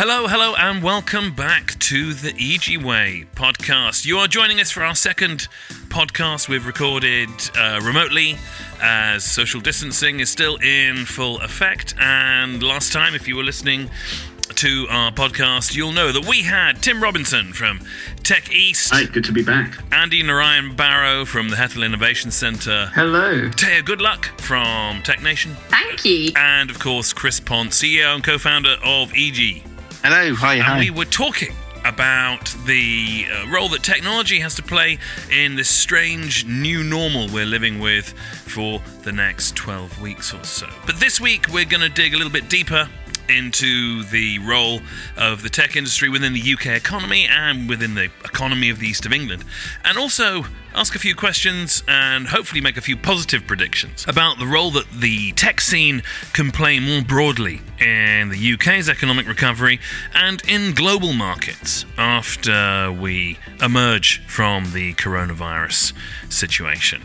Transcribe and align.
Hello, 0.00 0.28
hello, 0.28 0.54
and 0.54 0.80
welcome 0.80 1.32
back 1.32 1.76
to 1.80 2.14
the 2.14 2.28
EG 2.28 2.80
Way 2.80 3.26
podcast. 3.34 4.06
You 4.06 4.18
are 4.18 4.28
joining 4.28 4.60
us 4.60 4.70
for 4.70 4.84
our 4.84 4.94
second 4.94 5.48
podcast 5.88 6.48
we've 6.48 6.66
recorded 6.68 7.28
uh, 7.58 7.80
remotely 7.82 8.36
as 8.80 9.24
social 9.24 9.60
distancing 9.60 10.20
is 10.20 10.30
still 10.30 10.54
in 10.58 10.98
full 10.98 11.40
effect. 11.40 11.96
And 11.98 12.62
last 12.62 12.92
time, 12.92 13.16
if 13.16 13.26
you 13.26 13.34
were 13.34 13.42
listening 13.42 13.90
to 14.54 14.86
our 14.88 15.10
podcast, 15.10 15.74
you'll 15.74 15.90
know 15.90 16.12
that 16.12 16.26
we 16.28 16.42
had 16.42 16.80
Tim 16.80 17.02
Robinson 17.02 17.52
from 17.52 17.80
Tech 18.22 18.52
East. 18.52 18.94
Hi, 18.94 19.02
good 19.04 19.24
to 19.24 19.32
be 19.32 19.42
back. 19.42 19.82
Andy 19.90 20.22
Narayan 20.22 20.76
Barrow 20.76 21.24
from 21.24 21.48
the 21.48 21.56
Hethel 21.56 21.82
Innovation 21.82 22.30
Centre. 22.30 22.92
Hello. 22.94 23.50
Thea 23.50 23.82
Goodluck 23.82 24.26
from 24.40 25.02
Tech 25.02 25.24
Nation. 25.24 25.56
Thank 25.70 26.04
you. 26.04 26.30
And 26.36 26.70
of 26.70 26.78
course, 26.78 27.12
Chris 27.12 27.40
Pont, 27.40 27.70
CEO 27.70 28.14
and 28.14 28.22
co 28.22 28.38
founder 28.38 28.76
of 28.84 29.12
EG. 29.16 29.64
Hello, 30.04 30.32
hi, 30.32 30.54
and 30.54 30.62
hi. 30.62 30.78
we 30.78 30.90
were 30.90 31.04
talking 31.04 31.56
about 31.84 32.54
the 32.66 33.26
uh, 33.32 33.48
role 33.48 33.68
that 33.70 33.82
technology 33.82 34.38
has 34.38 34.54
to 34.54 34.62
play 34.62 34.96
in 35.28 35.56
this 35.56 35.68
strange 35.68 36.46
new 36.46 36.84
normal 36.84 37.26
we're 37.28 37.44
living 37.44 37.80
with 37.80 38.10
for 38.46 38.80
the 39.02 39.10
next 39.10 39.56
12 39.56 40.00
weeks 40.00 40.32
or 40.32 40.44
so. 40.44 40.68
But 40.86 41.00
this 41.00 41.20
week, 41.20 41.48
we're 41.52 41.64
going 41.64 41.80
to 41.80 41.88
dig 41.88 42.14
a 42.14 42.16
little 42.16 42.32
bit 42.32 42.48
deeper 42.48 42.88
into 43.28 44.02
the 44.04 44.38
role 44.40 44.80
of 45.16 45.42
the 45.42 45.48
tech 45.48 45.76
industry 45.76 46.08
within 46.08 46.32
the 46.32 46.52
UK 46.54 46.66
economy 46.68 47.26
and 47.30 47.68
within 47.68 47.94
the 47.94 48.04
economy 48.24 48.70
of 48.70 48.78
the 48.78 48.86
East 48.86 49.06
of 49.06 49.12
England. 49.12 49.44
And 49.84 49.98
also 49.98 50.46
ask 50.74 50.94
a 50.94 50.98
few 50.98 51.14
questions 51.14 51.82
and 51.88 52.28
hopefully 52.28 52.60
make 52.60 52.76
a 52.76 52.80
few 52.80 52.96
positive 52.96 53.46
predictions 53.46 54.04
about 54.06 54.38
the 54.38 54.46
role 54.46 54.70
that 54.70 54.90
the 54.92 55.32
tech 55.32 55.60
scene 55.60 56.02
can 56.32 56.50
play 56.50 56.78
more 56.78 57.02
broadly 57.02 57.60
in 57.80 58.28
the 58.28 58.54
UK's 58.54 58.88
economic 58.88 59.26
recovery 59.26 59.80
and 60.14 60.42
in 60.48 60.74
global 60.74 61.12
markets 61.12 61.84
after 61.96 62.92
we 62.92 63.38
emerge 63.60 64.22
from 64.26 64.72
the 64.72 64.94
coronavirus 64.94 65.92
situation. 66.28 67.04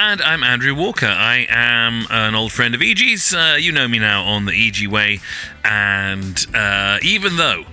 And 0.00 0.22
I'm 0.22 0.44
Andrew 0.44 0.76
Walker. 0.76 1.06
I 1.06 1.44
am 1.50 2.06
an 2.08 2.36
old 2.36 2.52
friend 2.52 2.72
of 2.76 2.80
EG's. 2.80 3.34
Uh, 3.34 3.56
you 3.58 3.72
know 3.72 3.88
me 3.88 3.98
now 3.98 4.22
on 4.22 4.44
the 4.44 4.52
EG 4.52 4.86
Way. 4.86 5.18
And 5.64 6.46
uh, 6.54 6.98
even 7.02 7.36
though 7.36 7.64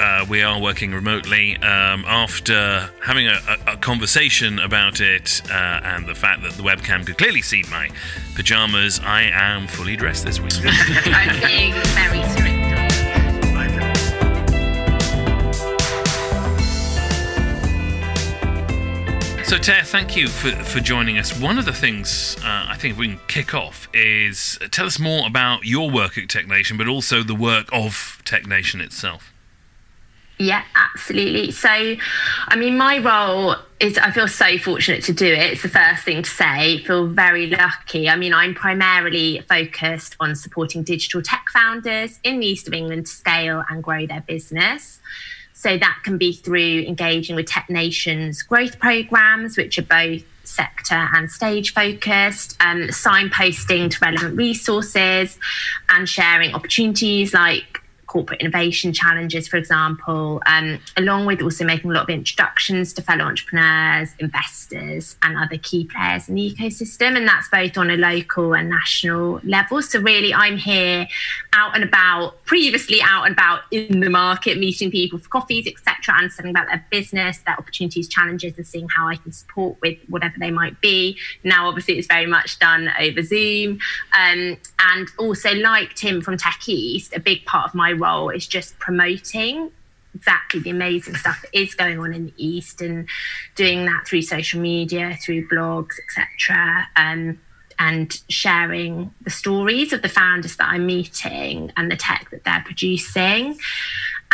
uh, 0.00 0.24
we 0.26 0.42
are 0.42 0.58
working 0.58 0.92
remotely, 0.92 1.56
um, 1.58 2.06
after 2.06 2.88
having 3.02 3.28
a, 3.28 3.38
a, 3.66 3.76
conversation 3.76 4.60
about 4.60 5.02
it 5.02 5.42
uh, 5.50 5.80
and 5.84 6.06
the 6.06 6.14
fact 6.14 6.42
that 6.42 6.52
the 6.52 6.62
webcam 6.62 7.06
could 7.06 7.18
clearly 7.18 7.42
see 7.42 7.62
my 7.70 7.90
pajamas, 8.34 8.98
I 9.04 9.24
am 9.34 9.66
fully 9.66 9.94
dressed 9.94 10.24
this 10.24 10.40
week. 10.40 10.54
I'm 10.64 11.38
being 11.42 11.74
very 11.74 12.22
strict. 12.30 12.53
So, 19.54 19.60
Thea, 19.60 19.84
thank 19.84 20.16
you 20.16 20.26
for, 20.26 20.50
for 20.64 20.80
joining 20.80 21.16
us. 21.16 21.38
One 21.38 21.58
of 21.58 21.64
the 21.64 21.72
things 21.72 22.36
uh, 22.40 22.66
I 22.70 22.76
think 22.76 22.98
we 22.98 23.06
can 23.06 23.20
kick 23.28 23.54
off 23.54 23.88
is 23.94 24.58
uh, 24.60 24.66
tell 24.68 24.84
us 24.84 24.98
more 24.98 25.28
about 25.28 25.64
your 25.64 25.92
work 25.92 26.18
at 26.18 26.28
Tech 26.28 26.48
Nation, 26.48 26.76
but 26.76 26.88
also 26.88 27.22
the 27.22 27.36
work 27.36 27.68
of 27.72 28.20
Tech 28.24 28.48
Nation 28.48 28.80
itself. 28.80 29.32
Yeah, 30.40 30.64
absolutely. 30.74 31.52
So, 31.52 31.68
I 31.68 32.56
mean, 32.56 32.76
my 32.76 32.98
role 32.98 33.54
is 33.78 33.96
I 33.96 34.10
feel 34.10 34.26
so 34.26 34.58
fortunate 34.58 35.04
to 35.04 35.12
do 35.12 35.26
it. 35.26 35.52
It's 35.52 35.62
the 35.62 35.68
first 35.68 36.02
thing 36.02 36.24
to 36.24 36.30
say. 36.30 36.80
I 36.80 36.82
feel 36.84 37.06
very 37.06 37.46
lucky. 37.46 38.08
I 38.08 38.16
mean, 38.16 38.34
I'm 38.34 38.56
primarily 38.56 39.40
focused 39.48 40.16
on 40.18 40.34
supporting 40.34 40.82
digital 40.82 41.22
tech 41.22 41.46
founders 41.52 42.18
in 42.24 42.40
the 42.40 42.46
East 42.46 42.66
of 42.66 42.74
England 42.74 43.06
to 43.06 43.12
scale 43.12 43.62
and 43.70 43.84
grow 43.84 44.04
their 44.04 44.22
business. 44.22 44.98
So 45.64 45.78
that 45.78 46.00
can 46.04 46.18
be 46.18 46.34
through 46.34 46.80
engaging 46.86 47.36
with 47.36 47.46
Tech 47.46 47.70
Nation's 47.70 48.42
growth 48.42 48.78
programs, 48.78 49.56
which 49.56 49.78
are 49.78 49.82
both 49.82 50.22
sector 50.44 51.08
and 51.14 51.30
stage 51.30 51.72
focused, 51.72 52.54
um, 52.60 52.88
signposting 52.88 53.90
to 53.90 53.98
relevant 54.02 54.36
resources, 54.36 55.38
and 55.88 56.06
sharing 56.06 56.54
opportunities 56.54 57.32
like 57.32 57.73
corporate 58.14 58.40
innovation 58.40 58.92
challenges, 58.92 59.48
for 59.48 59.56
example, 59.56 60.40
um, 60.46 60.78
along 60.96 61.26
with 61.26 61.42
also 61.42 61.64
making 61.64 61.90
a 61.90 61.94
lot 61.94 62.04
of 62.04 62.10
introductions 62.10 62.92
to 62.92 63.02
fellow 63.02 63.24
entrepreneurs, 63.24 64.10
investors, 64.20 65.16
and 65.24 65.36
other 65.36 65.58
key 65.58 65.84
players 65.92 66.28
in 66.28 66.36
the 66.36 66.54
ecosystem. 66.54 67.16
And 67.16 67.26
that's 67.26 67.48
both 67.48 67.76
on 67.76 67.90
a 67.90 67.96
local 67.96 68.54
and 68.54 68.70
national 68.70 69.40
level. 69.42 69.82
So, 69.82 69.98
really, 69.98 70.32
I'm 70.32 70.56
here 70.56 71.08
out 71.54 71.74
and 71.74 71.82
about, 71.82 72.44
previously 72.44 73.00
out 73.02 73.24
and 73.24 73.32
about 73.32 73.62
in 73.72 73.98
the 73.98 74.10
market, 74.10 74.58
meeting 74.58 74.92
people 74.92 75.18
for 75.18 75.28
coffees, 75.28 75.66
etc., 75.66 76.14
understanding 76.14 76.54
about 76.54 76.68
their 76.68 76.86
business, 76.90 77.38
their 77.38 77.58
opportunities, 77.58 78.06
challenges, 78.06 78.56
and 78.56 78.64
seeing 78.64 78.86
how 78.96 79.08
I 79.08 79.16
can 79.16 79.32
support 79.32 79.76
with 79.82 79.98
whatever 80.08 80.36
they 80.38 80.52
might 80.52 80.80
be. 80.80 81.18
Now, 81.42 81.66
obviously, 81.66 81.98
it's 81.98 82.06
very 82.06 82.26
much 82.26 82.60
done 82.60 82.92
over 83.00 83.22
Zoom. 83.22 83.80
Um, 84.16 84.56
and 84.78 85.08
also, 85.18 85.52
like 85.54 85.94
Tim 85.94 86.20
from 86.20 86.36
Tech 86.36 86.60
East, 86.68 87.12
a 87.12 87.18
big 87.18 87.44
part 87.44 87.70
of 87.70 87.74
my 87.74 87.92
role 88.04 88.30
is 88.30 88.46
just 88.46 88.78
promoting 88.78 89.70
exactly 90.14 90.60
the 90.60 90.70
amazing 90.70 91.16
stuff 91.16 91.42
that 91.42 91.58
is 91.58 91.74
going 91.74 91.98
on 91.98 92.12
in 92.12 92.26
the 92.26 92.34
east 92.36 92.80
and 92.80 93.08
doing 93.56 93.84
that 93.84 94.06
through 94.06 94.22
social 94.22 94.60
media 94.60 95.16
through 95.24 95.46
blogs 95.48 95.94
etc 96.04 96.86
um, 96.96 97.40
and 97.78 98.22
sharing 98.28 99.12
the 99.22 99.30
stories 99.30 99.92
of 99.92 100.02
the 100.02 100.08
founders 100.08 100.56
that 100.56 100.68
i'm 100.68 100.86
meeting 100.86 101.72
and 101.76 101.90
the 101.90 101.96
tech 101.96 102.28
that 102.30 102.44
they're 102.44 102.62
producing 102.64 103.58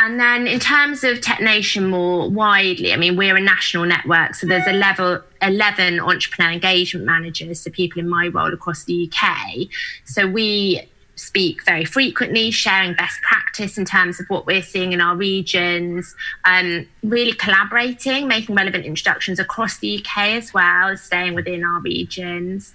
and 0.02 0.19
then 0.19 0.47
in 0.47 0.60
terms 0.60 1.04
of 1.04 1.20
Tech 1.20 1.42
Nation 1.42 1.91
more 1.91 2.31
widely, 2.31 2.94
I 2.94 2.97
mean, 2.97 3.16
we're 3.16 3.37
a 3.37 3.41
national 3.41 3.84
network. 3.84 4.34
So 4.34 4.47
there's 4.47 4.66
a 4.66 4.72
level 4.72 5.20
11 5.42 6.00
entrepreneur 6.00 6.52
engagement 6.52 7.04
managers, 7.04 7.60
so 7.60 7.70
people 7.70 8.00
in 8.00 8.08
my 8.08 8.28
role 8.28 8.54
across 8.54 8.84
the 8.84 9.12
UK. 9.12 9.69
So 10.06 10.26
we 10.26 10.88
speak 11.16 11.62
very 11.66 11.84
frequently, 11.84 12.50
sharing 12.50 12.94
best 12.94 13.20
practice 13.20 13.40
in 13.60 13.84
terms 13.84 14.21
of 14.21 14.26
what 14.28 14.47
we're 14.47 14.62
seeing 14.62 14.93
in 14.93 15.00
our 15.00 15.16
regions, 15.16 16.15
um, 16.44 16.87
really 17.03 17.32
collaborating, 17.32 18.26
making 18.26 18.54
relevant 18.54 18.84
introductions 18.84 19.38
across 19.38 19.78
the 19.78 19.98
UK 19.98 20.31
as 20.31 20.54
well, 20.54 20.97
staying 20.97 21.34
within 21.34 21.65
our 21.65 21.81
regions, 21.81 22.72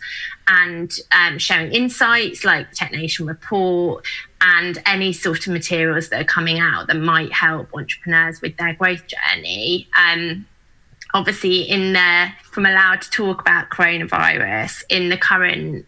and 0.47 0.91
um, 1.12 1.38
sharing 1.38 1.72
insights 1.72 2.44
like 2.44 2.69
the 2.69 2.75
Tech 2.75 2.91
Nation 2.91 3.25
report 3.25 4.06
and 4.41 4.81
any 4.85 5.12
sort 5.12 5.47
of 5.47 5.53
materials 5.53 6.09
that 6.09 6.22
are 6.22 6.25
coming 6.25 6.59
out 6.59 6.88
that 6.88 6.97
might 6.97 7.31
help 7.31 7.74
entrepreneurs 7.74 8.41
with 8.41 8.56
their 8.57 8.74
growth 8.74 9.03
journey. 9.07 9.88
Um, 9.97 10.45
obviously, 11.13 11.62
in 11.62 11.94
the 11.94 12.29
from 12.44 12.66
allowed 12.66 13.01
to 13.01 13.09
talk 13.09 13.41
about 13.41 13.69
coronavirus 13.69 14.84
in 14.90 15.09
the 15.09 15.18
current 15.18 15.85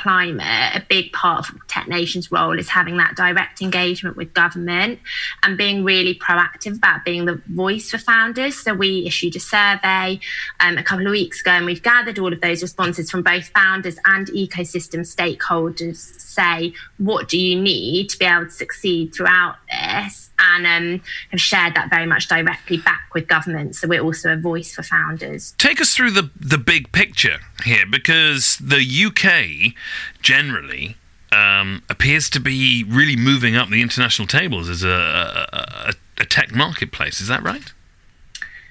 climate, 0.00 0.74
a 0.74 0.84
big 0.88 1.12
part 1.12 1.48
of 1.48 1.66
Tech 1.68 1.86
Nation's 1.86 2.32
role 2.32 2.58
is 2.58 2.68
having 2.68 2.96
that 2.96 3.16
direct 3.16 3.60
engagement 3.60 4.16
with 4.16 4.32
government 4.32 4.98
and 5.42 5.58
being 5.58 5.84
really 5.84 6.14
proactive 6.14 6.76
about 6.76 7.04
being 7.04 7.26
the 7.26 7.40
voice 7.48 7.90
for 7.90 7.98
founders. 7.98 8.56
So 8.56 8.72
we 8.72 9.06
issued 9.06 9.36
a 9.36 9.40
survey 9.40 10.18
um, 10.60 10.78
a 10.78 10.82
couple 10.82 11.06
of 11.06 11.10
weeks 11.10 11.40
ago 11.42 11.50
and 11.50 11.66
we've 11.66 11.82
gathered 11.82 12.18
all 12.18 12.32
of 12.32 12.40
those 12.40 12.62
responses 12.62 13.10
from 13.10 13.22
both 13.22 13.48
founders 13.48 13.98
and 14.06 14.28
ecosystem 14.28 15.00
stakeholders 15.00 16.29
say, 16.30 16.72
what 16.98 17.28
do 17.28 17.38
you 17.38 17.60
need 17.60 18.08
to 18.10 18.18
be 18.18 18.24
able 18.24 18.46
to 18.46 18.50
succeed 18.50 19.14
throughout 19.14 19.56
this? 19.70 20.30
And 20.38 20.66
um, 20.66 21.02
have 21.30 21.40
shared 21.40 21.74
that 21.74 21.90
very 21.90 22.06
much 22.06 22.28
directly 22.28 22.78
back 22.78 23.10
with 23.14 23.28
government. 23.28 23.76
So 23.76 23.86
we're 23.86 24.02
also 24.02 24.32
a 24.32 24.36
voice 24.36 24.74
for 24.74 24.82
founders. 24.82 25.54
Take 25.58 25.80
us 25.80 25.94
through 25.94 26.12
the, 26.12 26.30
the 26.38 26.56
big 26.56 26.92
picture 26.92 27.40
here 27.64 27.84
because 27.84 28.56
the 28.56 28.80
UK 28.80 29.74
generally 30.22 30.96
um, 31.32 31.82
appears 31.88 32.28
to 32.30 32.40
be 32.40 32.84
really 32.84 33.16
moving 33.16 33.56
up 33.56 33.68
the 33.68 33.82
international 33.82 34.26
tables 34.26 34.68
as 34.68 34.82
a, 34.82 34.88
a, 34.88 35.92
a, 36.18 36.24
tech 36.24 36.54
marketplace. 36.54 37.20
Is 37.20 37.28
that 37.28 37.42
right? 37.42 37.72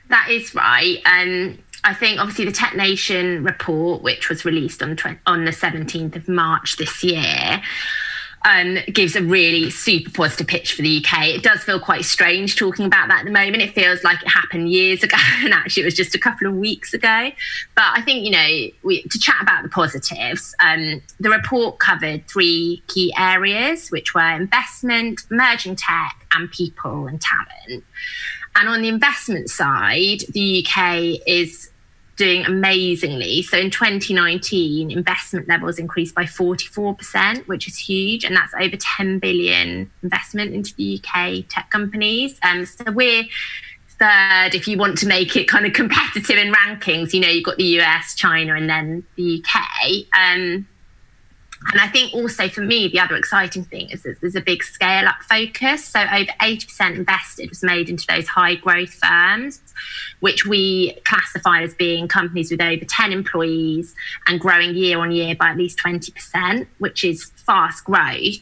That 0.09 0.29
is 0.29 0.53
right. 0.53 0.97
Um, 1.05 1.59
I 1.83 1.93
think 1.93 2.19
obviously 2.19 2.45
the 2.45 2.51
Tech 2.51 2.75
Nation 2.75 3.43
report, 3.43 4.01
which 4.01 4.29
was 4.29 4.45
released 4.45 4.83
on 4.83 4.97
on 5.25 5.45
the 5.45 5.51
17th 5.51 6.15
of 6.15 6.27
March 6.27 6.77
this 6.77 7.03
year, 7.03 7.61
um, 8.45 8.77
gives 8.91 9.15
a 9.15 9.21
really 9.21 9.69
super 9.69 10.11
positive 10.11 10.47
pitch 10.47 10.73
for 10.73 10.81
the 10.81 11.03
UK. 11.03 11.27
It 11.27 11.43
does 11.43 11.61
feel 11.63 11.79
quite 11.79 12.05
strange 12.05 12.55
talking 12.55 12.85
about 12.85 13.09
that 13.09 13.19
at 13.19 13.25
the 13.25 13.31
moment. 13.31 13.57
It 13.57 13.73
feels 13.73 14.03
like 14.03 14.21
it 14.21 14.29
happened 14.29 14.69
years 14.69 15.03
ago, 15.03 15.17
and 15.43 15.53
actually 15.53 15.83
it 15.83 15.85
was 15.85 15.95
just 15.95 16.15
a 16.15 16.19
couple 16.19 16.47
of 16.47 16.55
weeks 16.55 16.93
ago. 16.93 17.31
But 17.75 17.85
I 17.85 18.01
think 18.01 18.25
you 18.25 18.31
know 18.31 18.71
we, 18.83 19.03
to 19.03 19.19
chat 19.19 19.41
about 19.41 19.63
the 19.63 19.69
positives. 19.69 20.55
Um, 20.63 21.01
the 21.19 21.29
report 21.29 21.79
covered 21.79 22.27
three 22.27 22.83
key 22.87 23.13
areas, 23.17 23.89
which 23.89 24.13
were 24.13 24.31
investment, 24.31 25.21
emerging 25.31 25.75
tech, 25.75 26.25
and 26.33 26.49
people 26.51 27.07
and 27.07 27.21
talent. 27.21 27.83
And 28.59 28.67
on 28.69 28.81
the 28.81 28.89
investment 28.89 29.49
side, 29.49 30.21
the 30.33 30.65
UK 30.65 31.21
is 31.25 31.69
doing 32.17 32.45
amazingly. 32.45 33.41
So 33.41 33.57
in 33.57 33.71
2019, 33.71 34.91
investment 34.91 35.47
levels 35.47 35.79
increased 35.79 36.13
by 36.13 36.23
44%, 36.23 37.47
which 37.47 37.67
is 37.69 37.77
huge. 37.77 38.25
And 38.25 38.35
that's 38.35 38.53
over 38.53 38.75
10 38.75 39.19
billion 39.19 39.89
investment 40.03 40.53
into 40.53 40.75
the 40.75 41.01
UK 41.01 41.45
tech 41.47 41.69
companies. 41.71 42.37
Um, 42.43 42.65
so 42.65 42.91
we're 42.91 43.23
third 43.99 44.55
if 44.55 44.67
you 44.67 44.77
want 44.77 44.97
to 44.97 45.07
make 45.07 45.37
it 45.37 45.47
kind 45.47 45.65
of 45.65 45.71
competitive 45.71 46.37
in 46.37 46.53
rankings. 46.53 47.13
You 47.13 47.21
know, 47.21 47.29
you've 47.29 47.45
got 47.45 47.57
the 47.57 47.79
US, 47.79 48.15
China, 48.15 48.55
and 48.55 48.69
then 48.69 49.05
the 49.15 49.41
UK. 49.41 50.05
Um, 50.13 50.67
and 51.67 51.81
I 51.81 51.87
think 51.87 52.13
also 52.13 52.47
for 52.47 52.61
me, 52.61 52.87
the 52.87 52.99
other 52.99 53.15
exciting 53.15 53.65
thing 53.65 53.89
is 53.89 54.03
that 54.03 54.21
there's 54.21 54.35
a 54.35 54.41
big 54.41 54.63
scale 54.63 55.07
up 55.07 55.21
focus. 55.23 55.85
So 55.85 55.99
over 55.99 56.31
80% 56.41 56.95
invested 56.95 57.49
was 57.49 57.61
made 57.63 57.89
into 57.89 58.05
those 58.07 58.27
high 58.27 58.55
growth 58.55 58.93
firms, 58.93 59.61
which 60.21 60.45
we 60.45 60.97
classify 61.03 61.61
as 61.61 61.73
being 61.73 62.07
companies 62.07 62.49
with 62.49 62.61
over 62.61 62.85
10 62.85 63.11
employees 63.11 63.93
and 64.25 64.39
growing 64.39 64.73
year 64.73 64.99
on 64.99 65.11
year 65.11 65.35
by 65.35 65.49
at 65.49 65.57
least 65.57 65.79
20%, 65.79 66.65
which 66.77 67.03
is 67.03 67.25
fast 67.35 67.83
growth. 67.83 68.37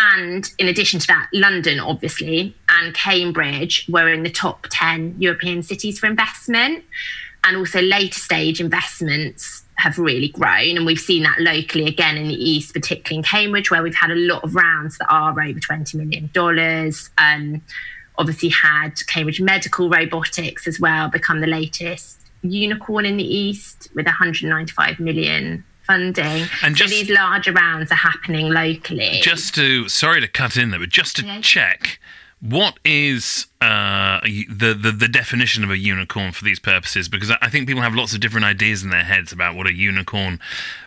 And 0.00 0.50
in 0.58 0.68
addition 0.68 0.98
to 1.00 1.06
that, 1.06 1.28
London, 1.32 1.78
obviously, 1.78 2.56
and 2.68 2.92
Cambridge 2.92 3.86
were 3.88 4.08
in 4.08 4.24
the 4.24 4.30
top 4.30 4.66
10 4.70 5.16
European 5.18 5.62
cities 5.62 6.00
for 6.00 6.06
investment. 6.06 6.84
And 7.44 7.56
also 7.56 7.80
later 7.80 8.18
stage 8.18 8.60
investments 8.60 9.62
have 9.78 9.98
really 9.98 10.28
grown. 10.28 10.76
And 10.76 10.84
we've 10.84 10.98
seen 10.98 11.22
that 11.22 11.40
locally 11.40 11.86
again 11.86 12.16
in 12.16 12.28
the 12.28 12.34
East, 12.34 12.74
particularly 12.74 13.18
in 13.18 13.22
Cambridge, 13.22 13.70
where 13.70 13.82
we've 13.82 13.94
had 13.94 14.10
a 14.10 14.16
lot 14.16 14.42
of 14.44 14.54
rounds 14.54 14.98
that 14.98 15.06
are 15.08 15.30
over 15.30 15.58
$20 15.58 15.94
million. 15.94 16.92
Um, 17.16 17.62
obviously, 18.16 18.48
had 18.48 19.06
Cambridge 19.06 19.40
Medical 19.40 19.88
Robotics 19.88 20.66
as 20.66 20.80
well 20.80 21.08
become 21.08 21.40
the 21.40 21.46
latest 21.46 22.20
unicorn 22.42 23.04
in 23.06 23.16
the 23.16 23.24
East 23.24 23.88
with 23.94 24.06
195 24.06 25.00
million 25.00 25.64
funding. 25.82 26.46
And 26.62 26.76
just, 26.76 26.92
so 26.92 26.98
these 26.98 27.10
larger 27.10 27.52
rounds 27.52 27.90
are 27.90 27.96
happening 27.96 28.50
locally. 28.50 29.20
Just 29.22 29.54
to, 29.54 29.88
sorry 29.88 30.20
to 30.20 30.28
cut 30.28 30.56
in 30.56 30.70
there, 30.70 30.80
but 30.80 30.90
just 30.90 31.16
to 31.16 31.24
yeah. 31.24 31.40
check 31.40 31.98
what 32.40 32.78
is 32.84 33.46
uh, 33.60 34.20
the, 34.20 34.78
the, 34.80 34.92
the 34.92 35.08
definition 35.08 35.64
of 35.64 35.70
a 35.70 35.76
unicorn 35.76 36.30
for 36.32 36.44
these 36.44 36.60
purposes? 36.60 37.08
Because 37.08 37.32
I 37.42 37.48
think 37.48 37.66
people 37.66 37.82
have 37.82 37.94
lots 37.94 38.14
of 38.14 38.20
different 38.20 38.46
ideas 38.46 38.84
in 38.84 38.90
their 38.90 39.02
heads 39.02 39.32
about 39.32 39.56
what 39.56 39.66
a 39.66 39.74
unicorn 39.74 40.38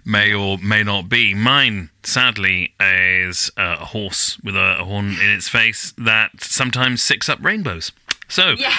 may 0.06 0.34
or 0.34 0.58
may 0.60 0.84
not 0.84 1.10
be. 1.10 1.34
Mine, 1.34 1.90
sadly, 2.04 2.74
is 2.80 3.52
a 3.58 3.86
horse 3.86 4.40
with 4.44 4.56
a, 4.56 4.78
horn 4.82 5.18
in 5.22 5.30
its 5.30 5.50
face 5.50 5.94
that 5.98 6.32
sometimes 6.42 7.04
sicks 7.04 7.28
up 7.28 7.40
rainbows. 7.44 7.92
So, 8.30 8.52
yeah. 8.52 8.76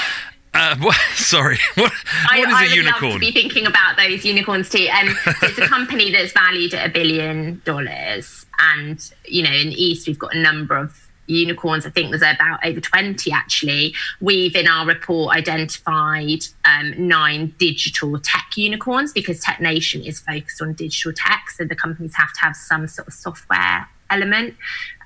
Uh, 0.55 0.77
well, 0.83 0.93
sorry, 1.15 1.59
what, 1.75 1.93
I, 2.31 2.39
what 2.39 2.49
is 2.49 2.55
I 2.55 2.65
a 2.65 2.75
unicorn? 2.75 3.13
Love 3.13 3.21
to 3.21 3.27
be 3.27 3.33
thinking 3.33 3.67
about 3.67 3.97
those 3.99 4.25
unicorns 4.25 4.71
too. 4.71 4.89
Um, 4.99 5.09
so 5.09 5.33
it's 5.43 5.59
a 5.59 5.67
company 5.67 6.11
that's 6.11 6.33
valued 6.33 6.73
at 6.75 6.89
a 6.89 6.91
billion 6.91 7.61
dollars, 7.65 8.47
and 8.59 9.13
you 9.27 9.43
know, 9.43 9.53
in 9.53 9.69
the 9.69 9.83
East 9.83 10.07
we've 10.07 10.19
got 10.19 10.35
a 10.35 10.41
number 10.41 10.77
of 10.77 11.02
unicorns. 11.27 11.87
I 11.87 11.91
think 11.91 12.11
there's 12.11 12.23
about 12.23 12.65
over 12.65 12.81
20 12.81 13.33
actually. 13.33 13.95
We've 14.21 14.55
in 14.55 14.67
our 14.67 14.87
report 14.87 15.37
identified 15.37 16.45
um, 16.65 16.95
nine 17.09 17.55
digital 17.59 18.19
tech 18.19 18.51
unicorns 18.57 19.13
because 19.13 19.41
Tech 19.41 19.61
Nation 19.61 20.03
is 20.03 20.21
focused 20.21 20.61
on 20.61 20.75
digital 20.75 21.13
tech. 21.13 21.51
So 21.51 21.65
the 21.65 21.77
companies 21.77 22.15
have 22.17 22.33
to 22.35 22.41
have 22.41 22.57
some 22.57 22.89
sort 22.89 23.09
of 23.09 23.15
software 23.15 23.89
element. 24.13 24.55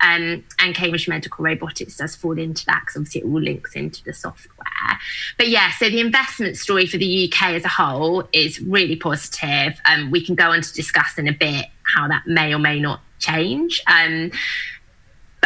Um, 0.00 0.44
and 0.58 0.74
Cambridge 0.74 1.08
Medical 1.08 1.44
Robotics 1.44 1.96
does 1.96 2.14
fall 2.16 2.38
into 2.38 2.66
that 2.66 2.82
because 2.82 2.96
obviously 2.96 3.22
it 3.22 3.24
all 3.24 3.40
links 3.40 3.74
into 3.74 4.04
the 4.04 4.12
software. 4.12 4.66
But 5.38 5.48
yeah, 5.48 5.70
so 5.72 5.88
the 5.88 6.00
investment 6.00 6.56
story 6.56 6.86
for 6.86 6.98
the 6.98 7.32
UK 7.32 7.52
as 7.52 7.64
a 7.64 7.68
whole 7.68 8.28
is 8.32 8.60
really 8.60 8.96
positive. 8.96 9.80
Um, 9.86 10.10
we 10.10 10.24
can 10.24 10.34
go 10.34 10.50
on 10.50 10.60
to 10.60 10.72
discuss 10.72 11.16
in 11.16 11.28
a 11.28 11.32
bit 11.32 11.66
how 11.82 12.08
that 12.08 12.26
may 12.26 12.52
or 12.52 12.58
may 12.58 12.80
not 12.80 13.00
change. 13.18 13.82
Um, 13.86 14.32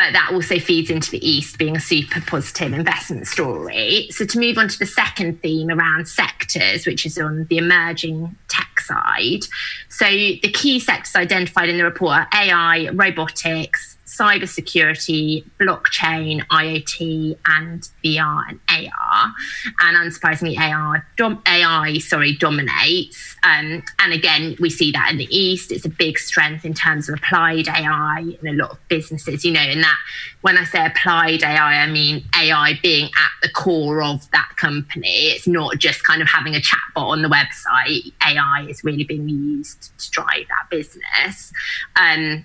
but 0.00 0.14
that 0.14 0.30
also 0.32 0.58
feeds 0.58 0.88
into 0.88 1.10
the 1.10 1.28
East 1.28 1.58
being 1.58 1.76
a 1.76 1.80
super 1.80 2.22
positive 2.22 2.72
investment 2.72 3.26
story. 3.26 4.08
So, 4.10 4.24
to 4.24 4.38
move 4.38 4.56
on 4.56 4.68
to 4.68 4.78
the 4.78 4.86
second 4.86 5.42
theme 5.42 5.68
around 5.68 6.08
sectors, 6.08 6.86
which 6.86 7.04
is 7.04 7.18
on 7.18 7.44
the 7.50 7.58
emerging 7.58 8.34
tech 8.48 8.80
side. 8.80 9.42
So, 9.90 10.06
the 10.06 10.50
key 10.54 10.80
sectors 10.80 11.14
identified 11.14 11.68
in 11.68 11.76
the 11.76 11.84
report 11.84 12.12
are 12.12 12.28
AI, 12.32 12.88
robotics, 12.94 13.98
cybersecurity, 14.20 15.44
blockchain, 15.58 16.46
IoT, 16.48 17.38
and 17.46 17.88
VR 18.04 18.42
and 18.48 18.60
AR. 18.68 19.32
And 19.80 19.96
unsurprisingly, 19.96 20.58
AR, 20.58 21.06
dom- 21.16 21.42
AI 21.48 21.98
sorry, 21.98 22.36
dominates. 22.36 23.36
Um, 23.42 23.82
and 23.98 24.12
again, 24.12 24.56
we 24.60 24.68
see 24.68 24.90
that 24.92 25.08
in 25.10 25.16
the 25.16 25.28
East. 25.34 25.72
It's 25.72 25.86
a 25.86 25.88
big 25.88 26.18
strength 26.18 26.66
in 26.66 26.74
terms 26.74 27.08
of 27.08 27.14
applied 27.14 27.68
AI 27.68 28.34
in 28.42 28.48
a 28.48 28.52
lot 28.52 28.72
of 28.72 28.88
businesses, 28.88 29.44
you 29.44 29.52
know, 29.52 29.60
and 29.60 29.82
that 29.82 29.96
when 30.42 30.58
I 30.58 30.64
say 30.64 30.84
applied 30.84 31.42
AI, 31.42 31.82
I 31.82 31.86
mean 31.86 32.24
AI 32.36 32.78
being 32.82 33.06
at 33.06 33.30
the 33.42 33.48
core 33.48 34.02
of 34.02 34.30
that 34.32 34.50
company. 34.56 35.28
It's 35.28 35.46
not 35.46 35.78
just 35.78 36.04
kind 36.04 36.20
of 36.20 36.28
having 36.28 36.54
a 36.54 36.60
chatbot 36.60 37.08
on 37.08 37.22
the 37.22 37.28
website. 37.28 38.12
AI 38.26 38.66
is 38.68 38.84
really 38.84 39.04
being 39.04 39.28
used 39.28 39.98
to 39.98 40.10
drive 40.10 40.46
that 40.48 40.68
business. 40.70 41.52
Um, 41.96 42.44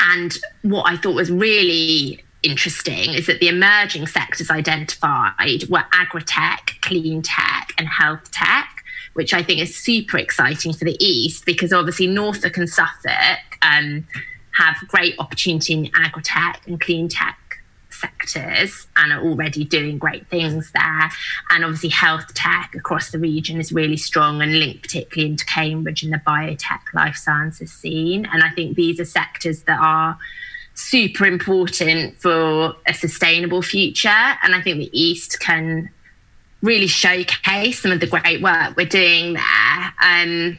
and 0.00 0.36
what 0.62 0.84
I 0.90 0.96
thought 0.96 1.14
was 1.14 1.30
really 1.30 2.22
interesting 2.42 3.14
is 3.14 3.26
that 3.26 3.40
the 3.40 3.48
emerging 3.48 4.06
sectors 4.06 4.50
identified 4.50 5.64
were 5.68 5.84
agri-tech, 5.92 6.76
clean 6.82 7.22
tech, 7.22 7.72
and 7.78 7.88
health 7.88 8.30
tech, 8.30 8.84
which 9.14 9.34
I 9.34 9.42
think 9.42 9.60
is 9.60 9.76
super 9.76 10.18
exciting 10.18 10.72
for 10.72 10.84
the 10.84 10.96
East 11.04 11.44
because 11.44 11.72
obviously 11.72 12.06
Norfolk 12.06 12.56
and 12.56 12.68
Suffolk 12.68 13.58
um, 13.62 14.06
have 14.52 14.76
great 14.88 15.14
opportunity 15.18 15.72
in 15.74 15.90
agri-tech 15.94 16.62
and 16.66 16.80
clean 16.80 17.08
tech 17.08 17.38
sectors 18.00 18.86
and 18.96 19.12
are 19.12 19.22
already 19.22 19.64
doing 19.64 19.98
great 19.98 20.28
things 20.28 20.70
there. 20.72 21.10
And 21.50 21.64
obviously, 21.64 21.90
health 21.90 22.32
tech 22.34 22.74
across 22.76 23.10
the 23.10 23.18
region 23.18 23.58
is 23.60 23.72
really 23.72 23.96
strong 23.96 24.42
and 24.42 24.58
linked 24.58 24.82
particularly 24.82 25.30
into 25.32 25.44
Cambridge 25.46 26.02
and 26.02 26.12
the 26.12 26.22
biotech 26.26 26.80
life 26.94 27.16
sciences 27.16 27.72
scene. 27.72 28.26
And 28.32 28.42
I 28.42 28.50
think 28.50 28.76
these 28.76 29.00
are 29.00 29.04
sectors 29.04 29.62
that 29.62 29.80
are 29.80 30.18
super 30.74 31.26
important 31.26 32.18
for 32.20 32.76
a 32.86 32.94
sustainable 32.94 33.62
future. 33.62 34.08
And 34.42 34.54
I 34.54 34.60
think 34.60 34.78
the 34.78 34.90
East 34.98 35.40
can 35.40 35.90
really 36.62 36.86
showcase 36.86 37.80
some 37.80 37.92
of 37.92 38.00
the 38.00 38.06
great 38.06 38.42
work 38.42 38.76
we're 38.76 38.86
doing 38.86 39.34
there. 39.34 39.94
Um, 40.02 40.58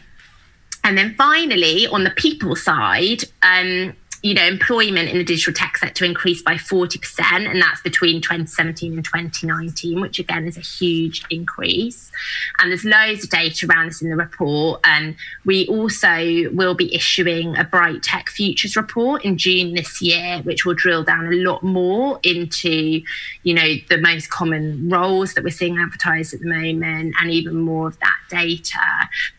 and 0.83 0.97
then 0.97 1.15
finally, 1.15 1.85
on 1.87 2.03
the 2.03 2.11
people 2.11 2.55
side, 2.55 3.23
um, 3.43 3.93
you 4.23 4.33
know, 4.33 4.45
employment 4.45 5.09
in 5.09 5.17
the 5.17 5.23
digital 5.23 5.53
tech 5.53 5.77
sector 5.77 6.03
increased 6.03 6.43
by 6.43 6.55
40%, 6.55 7.49
and 7.49 7.61
that's 7.61 7.81
between 7.81 8.21
2017 8.21 8.93
and 8.93 9.05
2019, 9.05 10.01
which 10.01 10.19
again 10.19 10.47
is 10.47 10.57
a 10.57 10.61
huge 10.61 11.23
increase. 11.29 12.11
And 12.59 12.71
there's 12.71 12.83
loads 12.83 13.23
of 13.23 13.29
data 13.29 13.67
around 13.67 13.87
this 13.87 14.01
in 14.01 14.09
the 14.09 14.15
report. 14.15 14.81
And 14.83 15.15
we 15.45 15.67
also 15.67 16.49
will 16.51 16.73
be 16.73 16.93
issuing 16.93 17.55
a 17.57 17.63
Bright 17.63 18.03
Tech 18.03 18.29
Futures 18.29 18.75
report 18.75 19.23
in 19.23 19.37
June 19.37 19.75
this 19.75 20.01
year, 20.01 20.39
which 20.43 20.65
will 20.65 20.73
drill 20.73 21.03
down 21.03 21.27
a 21.27 21.35
lot 21.35 21.63
more 21.63 22.19
into, 22.23 23.01
you 23.43 23.53
know, 23.53 23.75
the 23.89 23.97
most 23.99 24.29
common 24.29 24.89
roles 24.89 25.33
that 25.35 25.43
we're 25.43 25.49
seeing 25.51 25.77
advertised 25.77 26.33
at 26.33 26.39
the 26.39 26.47
moment 26.47 27.13
and 27.21 27.31
even 27.31 27.55
more 27.55 27.87
of 27.87 27.99
that 27.99 28.17
data. 28.29 28.79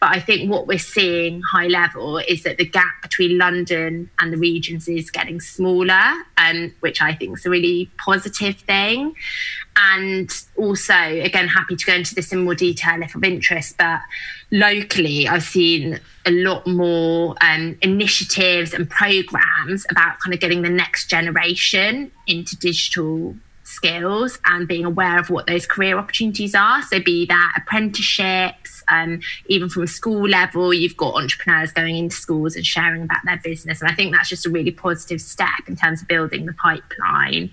But 0.01 0.11
I 0.11 0.21
think 0.21 0.51
what 0.51 0.67
we're 0.67 0.79
seeing 0.79 1.43
high 1.43 1.67
level 1.67 2.19
is 2.19 2.45
that 2.45 2.59
the 2.59 2.65
gap 2.65 3.03
between 3.03 3.39
London 3.39 4.11
and 4.21 4.33
the 4.33 4.37
regions 4.37 4.68
is 4.69 5.11
getting 5.11 5.41
smaller, 5.41 6.13
um, 6.37 6.75
which 6.81 7.01
I 7.01 7.15
think 7.15 7.39
is 7.39 7.47
a 7.47 7.51
really 7.51 7.91
positive 7.99 8.57
thing. 8.57 9.15
And 9.77 10.31
also, 10.57 10.95
again, 10.95 11.49
happy 11.49 11.77
to 11.77 11.87
go 11.87 11.95
into 11.95 12.15
this 12.15 12.33
in 12.33 12.45
more 12.45 12.55
detail 12.55 13.03
if 13.03 13.15
of 13.15 13.23
interest, 13.23 13.77
but 13.79 14.01
locally, 14.51 15.29
I've 15.29 15.45
seen 15.45 16.01
a 16.27 16.31
lot 16.31 16.67
more 16.67 17.37
um, 17.41 17.79
initiatives 17.83 18.75
and 18.75 18.89
programs 18.91 19.87
about 19.91 20.19
kind 20.19 20.35
of 20.35 20.41
getting 20.41 20.63
the 20.63 20.71
next 20.71 21.09
generation 21.09 22.11
into 22.27 22.57
digital 22.57 23.37
skills 23.79 24.41
and 24.45 24.67
being 24.67 24.85
aware 24.85 25.21
of 25.21 25.31
what 25.31 25.47
those 25.47 25.67
career 25.67 25.97
opportunities 25.97 26.53
are. 26.53 26.83
So, 26.83 26.99
be 27.01 27.27
that 27.27 27.53
apprenticeships, 27.57 28.83
um, 28.91 29.21
even 29.47 29.69
from 29.69 29.85
a 29.85 29.87
school 29.87 30.29
level, 30.29 30.75
you've 30.75 30.97
got 30.97 31.15
entrepreneurs 31.15 31.71
going 31.71 31.97
into 31.97 32.17
schools 32.17 32.57
and 32.57 32.67
sharing 32.67 33.03
about 33.03 33.19
their 33.25 33.41
business. 33.43 33.81
And 33.81 33.89
I 33.89 33.95
think 33.95 34.13
that's 34.13 34.29
just 34.29 34.47
a 34.47 34.51
really 34.51 34.73
positive 34.73 35.21
step 35.21 35.69
in 35.69 35.77
terms 35.77 36.03
of 36.03 36.09
building 36.09 36.47
the 36.47 36.53
pipeline. 36.55 37.51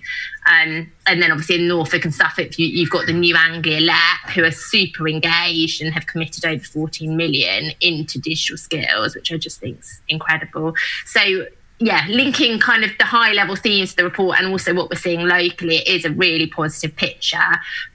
Um, 0.50 0.90
and 1.06 1.22
then, 1.22 1.30
obviously, 1.30 1.56
in 1.56 1.68
Norfolk 1.68 2.04
and 2.04 2.14
Suffolk, 2.14 2.58
you, 2.58 2.84
have 2.84 2.90
got 2.90 3.06
the 3.06 3.12
New 3.12 3.36
Anglia 3.36 3.80
LEP 3.80 4.34
who 4.34 4.42
are 4.42 4.50
super 4.50 5.08
engaged 5.08 5.80
and 5.80 5.94
have 5.94 6.06
committed 6.06 6.44
over 6.44 6.64
14 6.64 7.16
million 7.16 7.70
into 7.80 8.18
digital 8.18 8.56
skills, 8.56 9.14
which 9.14 9.32
I 9.32 9.36
just 9.36 9.60
think 9.60 9.78
is 9.78 10.02
incredible. 10.08 10.74
So, 11.04 11.46
yeah, 11.78 12.06
linking 12.08 12.58
kind 12.58 12.84
of 12.84 12.90
the 12.98 13.04
high 13.04 13.32
level 13.32 13.56
themes 13.56 13.90
of 13.90 13.96
the 13.96 14.04
report 14.04 14.38
and 14.38 14.48
also 14.48 14.74
what 14.74 14.90
we're 14.90 14.96
seeing 14.96 15.26
locally 15.26 15.76
is 15.78 16.04
a 16.04 16.10
really 16.10 16.46
positive 16.46 16.96
picture. 16.96 17.38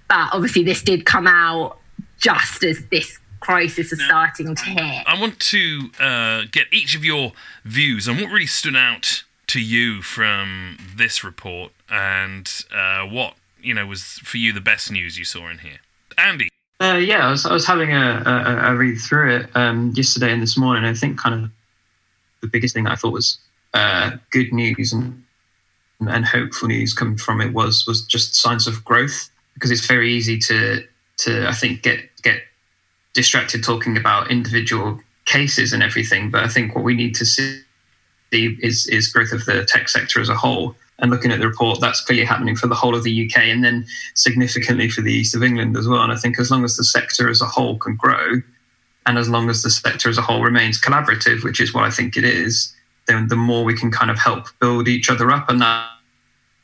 But 0.07 0.29
obviously, 0.33 0.63
this 0.63 0.81
did 0.83 1.05
come 1.05 1.27
out 1.27 1.79
just 2.19 2.63
as 2.63 2.85
this 2.91 3.17
crisis 3.39 3.91
is 3.91 4.03
starting 4.03 4.55
to 4.55 4.63
hit. 4.63 5.03
I 5.07 5.19
want 5.19 5.39
to 5.39 5.89
uh, 6.00 6.43
get 6.51 6.67
each 6.71 6.95
of 6.95 7.03
your 7.03 7.33
views 7.65 8.07
on 8.07 8.17
what 8.17 8.31
really 8.31 8.45
stood 8.45 8.75
out 8.75 9.23
to 9.47 9.59
you 9.59 10.01
from 10.01 10.77
this 10.95 11.23
report 11.23 11.71
and 11.89 12.50
uh, 12.73 13.03
what 13.05 13.33
you 13.61 13.73
know 13.73 13.85
was 13.85 14.19
for 14.23 14.38
you 14.38 14.53
the 14.53 14.61
best 14.61 14.91
news 14.91 15.17
you 15.17 15.25
saw 15.25 15.50
in 15.50 15.57
here. 15.59 15.79
Andy. 16.17 16.50
Uh, 16.79 16.95
yeah, 16.95 17.27
I 17.27 17.31
was, 17.31 17.45
I 17.45 17.53
was 17.53 17.67
having 17.67 17.93
a, 17.93 18.23
a, 18.25 18.73
a 18.73 18.75
read 18.75 18.97
through 18.97 19.35
it 19.35 19.50
um, 19.53 19.91
yesterday 19.95 20.31
and 20.31 20.41
this 20.41 20.57
morning. 20.57 20.83
I 20.83 20.93
think 20.93 21.19
kind 21.19 21.45
of 21.45 21.51
the 22.41 22.47
biggest 22.47 22.73
thing 22.73 22.88
I 22.88 22.95
thought 22.95 23.13
was 23.13 23.38
uh, 23.74 24.12
good 24.32 24.51
news 24.54 24.94
and 24.94 25.24
and 26.00 26.25
hopeful 26.25 26.68
news 26.68 26.94
coming 26.94 27.18
from 27.18 27.42
it 27.42 27.54
was 27.54 27.86
was 27.86 28.04
just 28.06 28.36
signs 28.36 28.66
of 28.68 28.84
growth 28.84 29.30
because 29.54 29.70
it's 29.70 29.86
very 29.86 30.12
easy 30.12 30.38
to 30.40 30.84
to 31.18 31.48
I 31.48 31.54
think 31.54 31.84
get 31.84 32.00
get 32.24 32.42
distracted 33.13 33.63
talking 33.63 33.98
about 33.98 34.32
individual 34.32 35.00
cases 35.25 35.74
and 35.74 35.84
everything. 35.84 36.32
But 36.32 36.44
I 36.44 36.48
think 36.48 36.75
what 36.75 36.84
we 36.84 36.96
need 36.96 37.16
to 37.16 37.25
see 37.25 37.62
is 38.32 38.88
is 38.88 39.08
growth 39.08 39.32
of 39.32 39.46
the 39.46 39.66
tech 39.66 39.90
sector 39.90 40.20
as 40.20 40.30
a 40.30 40.36
whole. 40.36 40.75
And 41.00 41.10
looking 41.10 41.32
at 41.32 41.40
the 41.40 41.48
report, 41.48 41.80
that's 41.82 42.01
clearly 42.01 42.25
happening 42.25 42.56
for 42.56 42.68
the 42.68 42.75
whole 42.75 42.96
of 42.96 43.04
the 43.04 43.25
UK 43.25 43.46
and 43.46 43.63
then 43.63 43.88
significantly 44.13 44.88
for 44.88 45.01
the 45.01 45.12
east 45.12 45.36
of 45.36 45.42
England 45.42 45.75
as 45.75 45.88
well. 45.88 46.04
And 46.04 46.12
I 46.12 46.16
think 46.16 46.40
as 46.40 46.51
long 46.51 46.63
as 46.63 46.78
the 46.78 46.84
sector 46.84 47.28
as 47.28 47.42
a 47.42 47.48
whole 47.48 47.80
can 47.80 47.96
grow, 47.96 48.42
and 49.08 49.18
as 49.18 49.28
long 49.28 49.50
as 49.50 49.63
the 49.63 49.72
sector 49.72 50.10
as 50.10 50.20
a 50.20 50.22
whole 50.22 50.44
remains 50.44 50.80
collaborative, 50.80 51.44
which 51.44 51.60
is 51.60 51.74
what 51.74 51.86
I 51.86 51.90
think 51.90 52.18
it 52.18 52.24
is, 52.24 52.72
then 53.12 53.27
the 53.27 53.36
more 53.36 53.63
we 53.63 53.77
can 53.77 53.91
kind 53.91 54.10
of 54.10 54.18
help 54.18 54.48
build 54.60 54.88
each 54.88 55.10
other 55.10 55.32
up. 55.32 55.50
And 55.50 55.62
that 55.62 55.89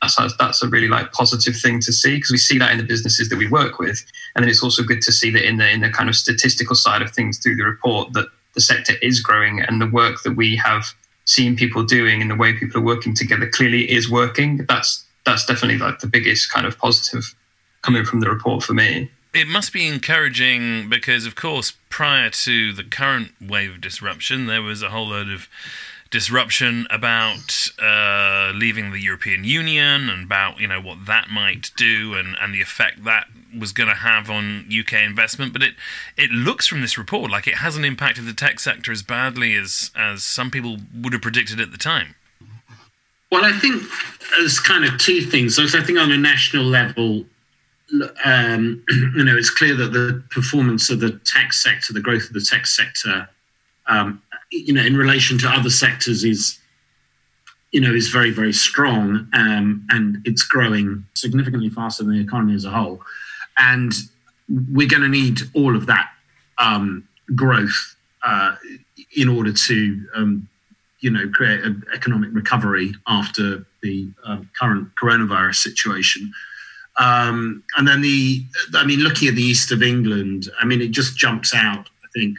that's 0.01 0.38
that's 0.38 0.63
a 0.63 0.68
really 0.68 0.88
like 0.88 1.12
positive 1.12 1.56
thing 1.56 1.80
to 1.82 1.92
see 1.92 2.16
because 2.16 2.32
we 2.32 2.38
see 2.38 2.58
that 2.60 2.72
in 2.72 2.77
the 2.77 2.84
businesses 2.84 3.30
that 3.30 3.38
we 3.38 3.48
work 3.48 3.80
with, 3.80 4.04
and 4.36 4.44
then 4.44 4.50
it's 4.50 4.63
also 4.63 4.84
good 4.84 5.01
to 5.01 5.12
see 5.12 5.30
that 5.32 5.48
in 5.48 5.58
the 5.58 5.70
in 5.70 5.82
the 5.82 5.89
kind 5.89 6.10
of 6.10 6.16
statistical 6.16 6.75
side 6.75 7.01
of 7.01 7.12
things 7.12 7.38
through 7.38 7.56
the 7.56 7.63
report 7.63 8.13
that 8.13 8.27
the 8.54 8.62
sector 8.62 8.94
is 9.01 9.20
growing 9.20 9.60
and 9.62 9.82
the 9.82 9.88
work 9.88 10.24
that 10.24 10.36
we 10.36 10.56
have 10.56 10.84
seen 11.25 11.56
people 11.56 11.84
doing 11.84 12.22
and 12.22 12.32
the 12.32 12.36
way 12.36 12.54
people 12.54 12.82
are 12.82 12.86
working 12.86 13.13
together 13.13 13.48
clearly 13.48 13.89
is 13.89 14.10
working. 14.10 14.66
That's 14.68 15.06
that's 15.25 15.46
definitely 15.46 15.77
like 15.77 16.00
the 16.00 16.08
biggest 16.08 16.51
kind 16.51 16.66
of 16.66 16.77
positive 16.77 17.36
coming 17.82 18.06
from 18.06 18.22
the 18.22 18.30
report 18.30 18.63
for 18.63 18.74
me. 18.74 19.12
It 19.34 19.48
must 19.48 19.74
be 19.74 19.86
encouraging 19.86 20.89
because, 20.89 21.25
of 21.25 21.36
course, 21.36 21.74
prior 21.89 22.30
to 22.30 22.74
the 22.74 22.84
current 22.84 23.34
wave 23.42 23.72
of 23.72 23.82
disruption, 23.82 24.48
there 24.48 24.62
was 24.62 24.82
a 24.82 24.89
whole 24.89 25.10
load 25.10 25.30
of 25.30 25.48
disruption 26.10 26.88
about 26.90 27.70
uh, 27.82 28.52
leaving 28.56 28.92
the 28.92 29.00
European 29.00 29.44
Union 29.44 30.10
and 30.10 30.26
about 30.26 30.60
you 30.60 30.68
know 30.68 30.82
what 30.82 31.06
that 31.06 31.30
might 31.30 31.72
do 31.76 32.14
and, 32.16 32.36
and 32.42 32.54
the 32.54 32.62
effect 32.62 33.04
that 33.04 33.28
was 33.58 33.72
going 33.72 33.90
to 33.90 33.96
have 33.96 34.30
on 34.30 34.68
UK 34.68 34.94
investment. 34.94 35.54
But 35.54 35.64
it 35.64 35.76
it 36.16 36.32
looks 36.32 36.68
from 36.68 36.82
this 36.82 36.98
report 36.98 37.32
like 37.32 37.48
it 37.48 37.56
hasn't 37.56 37.86
impacted 37.86 38.26
the 38.26 38.34
tech 38.34 38.60
sector 38.60 38.92
as 38.92 39.04
badly 39.04 39.56
as 39.56 39.92
as 39.96 40.24
some 40.24 40.52
people 40.52 40.78
would 40.96 41.14
have 41.14 41.22
predicted 41.22 41.60
at 41.60 41.72
the 41.72 41.78
time. 41.78 42.16
Well, 43.32 43.44
I 43.44 43.52
think 43.52 43.84
there's 44.38 44.60
kind 44.60 44.86
of 44.86 44.98
two 44.98 45.22
things. 45.22 45.56
So 45.56 45.64
I 45.64 45.84
think 45.84 46.00
on 46.00 46.12
a 46.12 46.18
national 46.18 46.64
level, 46.64 47.26
um, 48.24 48.84
you 49.16 49.24
know, 49.24 49.36
it's 49.36 49.50
clear 49.50 49.76
that 49.76 49.92
the 49.92 50.24
performance 50.30 50.90
of 50.90 51.02
the 51.02 51.20
tech 51.26 51.54
sector, 51.54 51.94
the 51.94 52.02
growth 52.02 52.28
of 52.28 52.34
the 52.34 52.42
tech 52.42 52.66
sector, 52.66 53.28
um, 53.88 54.22
you 54.51 54.74
know, 54.74 54.84
in 54.84 54.96
relation 54.96 55.38
to 55.39 55.50
other 55.50 55.70
sectors 55.70 56.24
is, 56.24 56.60
you 57.72 57.82
know, 57.82 57.94
is 57.94 58.10
very, 58.10 58.32
very 58.32 58.54
strong 58.54 59.27
um, 59.34 59.86
and 59.89 60.22
it's 60.25 60.44
growing 60.44 61.06
significantly 61.13 61.70
faster 61.70 62.04
than 62.04 62.13
the 62.13 62.22
economy 62.22 62.56
as 62.56 62.66
a 62.66 62.70
whole. 62.70 63.01
And 63.58 63.94
we're 64.72 64.88
going 64.88 65.01
to 65.04 65.10
need 65.10 65.42
all 65.54 65.75
of 65.75 65.86
that 65.88 66.10
um, 66.58 67.08
growth 67.36 67.96
uh, 68.25 68.56
in 69.16 69.27
order 69.30 69.51
to, 69.51 70.08
um, 70.16 70.48
you 71.00 71.10
know, 71.10 71.30
create 71.30 71.62
an 71.62 71.84
economic 71.94 72.30
recovery 72.34 72.94
after 73.08 73.66
the 73.84 74.10
uh, 74.25 74.39
current 74.60 74.89
coronavirus 74.96 75.56
situation. 75.56 76.32
Um, 77.00 77.63
and 77.77 77.88
then 77.88 78.01
the, 78.01 78.44
I 78.74 78.86
mean, 78.86 79.00
looking 79.00 79.27
at 79.27 79.36
the 79.36 79.44
east 79.44 79.72
of 79.72 79.84
England, 79.84 80.50
I 80.60 80.66
mean, 80.66 80.82
it 80.82 80.92
just 80.92 81.18
jumps 81.18 81.54
out, 81.54 81.89
I 82.04 82.08
think, 82.13 82.38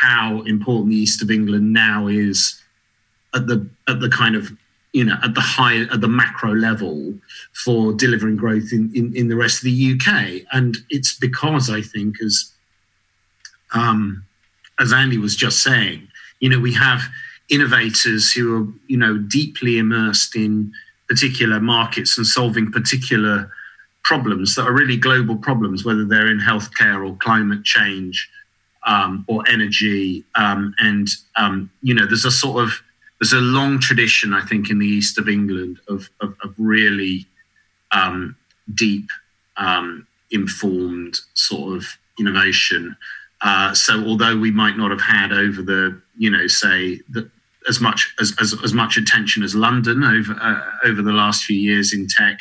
how 0.00 0.42
important 0.42 0.90
the 0.90 0.96
east 0.96 1.22
of 1.22 1.30
England 1.30 1.72
now 1.72 2.06
is 2.06 2.60
at 3.34 3.46
the 3.46 3.68
at 3.88 4.00
the 4.00 4.08
kind 4.08 4.36
of 4.36 4.52
you 4.92 5.04
know 5.04 5.16
at 5.22 5.34
the 5.34 5.40
high 5.40 5.82
at 5.82 6.00
the 6.00 6.08
macro 6.08 6.54
level 6.54 7.14
for 7.52 7.92
delivering 7.92 8.36
growth 8.36 8.72
in, 8.72 8.90
in, 8.94 9.14
in 9.16 9.28
the 9.28 9.36
rest 9.36 9.58
of 9.58 9.64
the 9.64 9.94
UK. 9.94 10.42
And 10.52 10.76
it's 10.90 11.14
because 11.14 11.70
I 11.70 11.80
think 11.80 12.16
as 12.22 12.52
um, 13.74 14.24
as 14.80 14.92
Andy 14.92 15.18
was 15.18 15.36
just 15.36 15.62
saying, 15.62 16.08
you 16.40 16.48
know, 16.48 16.58
we 16.60 16.74
have 16.74 17.02
innovators 17.48 18.32
who 18.32 18.56
are, 18.56 18.66
you 18.86 18.96
know, 18.96 19.18
deeply 19.18 19.78
immersed 19.78 20.36
in 20.36 20.72
particular 21.08 21.60
markets 21.60 22.16
and 22.16 22.26
solving 22.26 22.70
particular 22.70 23.50
problems 24.04 24.54
that 24.54 24.66
are 24.66 24.72
really 24.72 24.96
global 24.96 25.36
problems, 25.36 25.84
whether 25.84 26.04
they're 26.04 26.30
in 26.30 26.40
healthcare 26.40 27.06
or 27.06 27.16
climate 27.16 27.64
change 27.64 28.28
um, 28.84 29.24
or 29.28 29.42
energy. 29.48 30.24
Um, 30.34 30.74
and, 30.78 31.08
um, 31.36 31.70
you 31.82 31.94
know, 31.94 32.06
there's 32.06 32.24
a 32.24 32.30
sort 32.30 32.62
of, 32.62 32.72
there's 33.20 33.32
a 33.32 33.40
long 33.40 33.78
tradition, 33.78 34.34
I 34.34 34.44
think, 34.44 34.70
in 34.70 34.78
the 34.78 34.86
east 34.86 35.18
of 35.18 35.28
England 35.28 35.78
of, 35.88 36.08
of, 36.20 36.34
of 36.42 36.54
really 36.58 37.26
um, 37.92 38.36
deep, 38.74 39.08
um, 39.56 40.06
informed 40.30 41.20
sort 41.34 41.76
of 41.76 41.86
innovation. 42.18 42.96
Uh, 43.40 43.74
so 43.74 44.02
although 44.04 44.36
we 44.36 44.50
might 44.50 44.76
not 44.76 44.90
have 44.90 45.00
had 45.00 45.32
over 45.32 45.62
the, 45.62 46.00
you 46.16 46.30
know, 46.30 46.46
say 46.46 47.00
the, 47.10 47.30
as 47.68 47.80
much 47.80 48.14
as, 48.20 48.34
as, 48.40 48.54
as 48.62 48.72
much 48.72 48.96
attention 48.96 49.42
as 49.42 49.54
London 49.54 50.04
over 50.04 50.34
uh, 50.34 50.88
over 50.88 51.02
the 51.02 51.12
last 51.12 51.44
few 51.44 51.58
years 51.58 51.92
in 51.94 52.06
tech, 52.06 52.40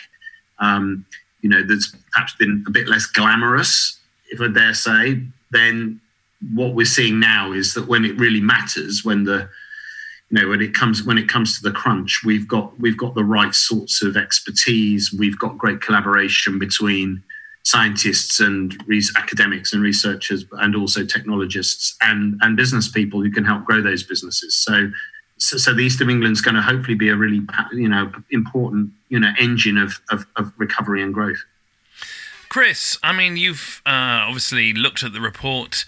um, 0.60 1.06
you 1.42 1.50
know, 1.50 1.62
that's 1.64 1.96
perhaps 2.12 2.34
been 2.36 2.64
a 2.68 2.72
bit 2.72 2.88
less 2.88 3.06
glamorous, 3.06 4.00
if 4.32 4.42
I 4.42 4.48
dare 4.48 4.74
say, 4.74 5.22
then 5.52 6.00
what 6.52 6.74
we're 6.74 6.86
seeing 6.86 7.20
now 7.20 7.52
is 7.52 7.74
that 7.74 7.88
when 7.88 8.06
it 8.06 8.18
really 8.18 8.42
matters, 8.42 9.06
when 9.06 9.24
the 9.24 9.50
you 10.30 10.40
know 10.42 10.50
when 10.50 10.62
it 10.62 10.74
comes 10.74 11.04
when 11.04 11.18
it 11.18 11.30
comes 11.30 11.58
to 11.58 11.64
the 11.64 11.76
crunch, 11.76 12.24
we've 12.26 12.48
got 12.48 12.78
we've 12.80 12.98
got 12.98 13.16
the 13.16 13.24
right 13.24 13.54
sorts 13.54 14.02
of 14.02 14.18
expertise. 14.18 15.14
We've 15.14 15.38
got 15.38 15.58
great 15.58 15.82
collaboration 15.82 16.60
between 16.60 17.24
scientists 17.64 18.40
and 18.40 18.76
academics 19.16 19.74
and 19.74 19.82
researchers, 19.82 20.46
and 20.54 20.76
also 20.76 21.06
technologists 21.06 21.96
and 22.02 22.40
and 22.42 22.58
business 22.58 22.90
people 22.90 23.22
who 23.22 23.32
can 23.32 23.46
help 23.46 23.66
grow 23.66 23.82
those 23.82 24.04
businesses. 24.04 24.56
So. 24.56 24.92
So, 25.40 25.58
so 25.58 25.74
the 25.74 25.82
East 25.82 26.00
of 26.00 26.10
England 26.10 26.34
is 26.34 26.42
going 26.42 26.56
to 26.56 26.62
hopefully 26.62 26.96
be 26.96 27.10
a 27.10 27.18
really, 27.18 27.42
you 27.74 27.90
know, 27.90 28.10
important, 28.30 28.92
you 29.10 29.20
know, 29.20 29.32
engine 29.38 29.78
of, 29.78 30.00
of, 30.10 30.26
of 30.38 30.54
recovery 30.58 31.02
and 31.02 31.14
growth. 31.14 31.44
Chris, 32.48 33.00
I 33.02 33.14
mean, 33.14 33.36
you've 33.36 33.82
uh, 33.84 34.24
obviously 34.28 34.74
looked 34.74 35.04
at 35.04 35.12
the 35.12 35.20
report 35.20 35.86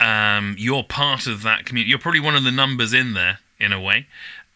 um, 0.00 0.54
you're 0.58 0.84
part 0.84 1.26
of 1.26 1.42
that 1.42 1.64
community. 1.64 1.90
You're 1.90 1.98
probably 1.98 2.20
one 2.20 2.36
of 2.36 2.44
the 2.44 2.50
numbers 2.50 2.92
in 2.92 3.14
there 3.14 3.38
in 3.58 3.72
a 3.72 3.80
way. 3.80 4.06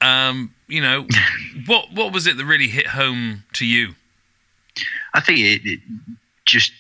Um, 0.01 0.55
you 0.67 0.81
know, 0.81 1.07
what 1.67 1.93
what 1.93 2.13
was 2.13 2.27
it 2.27 2.37
that 2.37 2.45
really 2.45 2.69
hit 2.69 2.89
home 2.89 3.45
to 3.55 3.67
you? 3.67 3.95
I 5.15 5.21
think 5.21 5.41
it, 5.41 5.63
it 5.65 5.81
just 6.45 6.73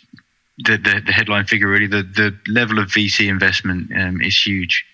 the, 0.59 0.77
the, 0.77 1.03
the 1.07 1.13
headline 1.13 1.47
figure 1.47 1.69
really 1.69 1.87
the 1.87 2.03
the 2.03 2.37
level 2.51 2.79
of 2.79 2.89
VC 2.89 3.29
investment 3.29 3.91
um, 3.97 4.21
is 4.21 4.41
huge, 4.41 4.85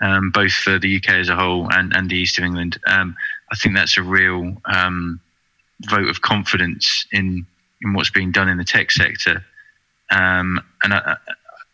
um, 0.00 0.30
both 0.30 0.52
for 0.52 0.78
the 0.78 0.96
UK 0.96 1.10
as 1.10 1.28
a 1.28 1.36
whole 1.36 1.68
and 1.72 1.94
and 1.94 2.10
the 2.10 2.16
east 2.16 2.38
of 2.38 2.44
England. 2.44 2.78
Um, 2.86 3.16
I 3.50 3.56
think 3.56 3.76
that's 3.76 3.96
a 3.96 4.02
real 4.02 4.56
um, 4.64 5.20
vote 5.88 6.08
of 6.08 6.22
confidence 6.22 7.06
in 7.12 7.46
in 7.82 7.92
what's 7.92 8.10
being 8.10 8.32
done 8.32 8.48
in 8.48 8.56
the 8.56 8.64
tech 8.64 8.90
sector. 8.90 9.44
Um, 10.10 10.60
and 10.82 10.94
I, 10.94 11.16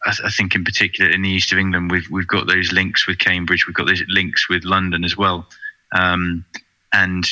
I, 0.04 0.14
I, 0.24 0.30
think 0.30 0.54
in 0.54 0.64
particular 0.64 1.10
in 1.10 1.22
the 1.22 1.30
east 1.30 1.52
of 1.52 1.58
England, 1.58 1.90
we've 1.90 2.08
we've 2.10 2.26
got 2.26 2.46
those 2.46 2.72
links 2.72 3.06
with 3.06 3.18
Cambridge, 3.18 3.66
we've 3.66 3.74
got 3.74 3.86
those 3.86 4.02
links 4.08 4.48
with 4.48 4.64
London 4.64 5.04
as 5.04 5.16
well, 5.16 5.46
um, 5.92 6.44
and 6.92 7.26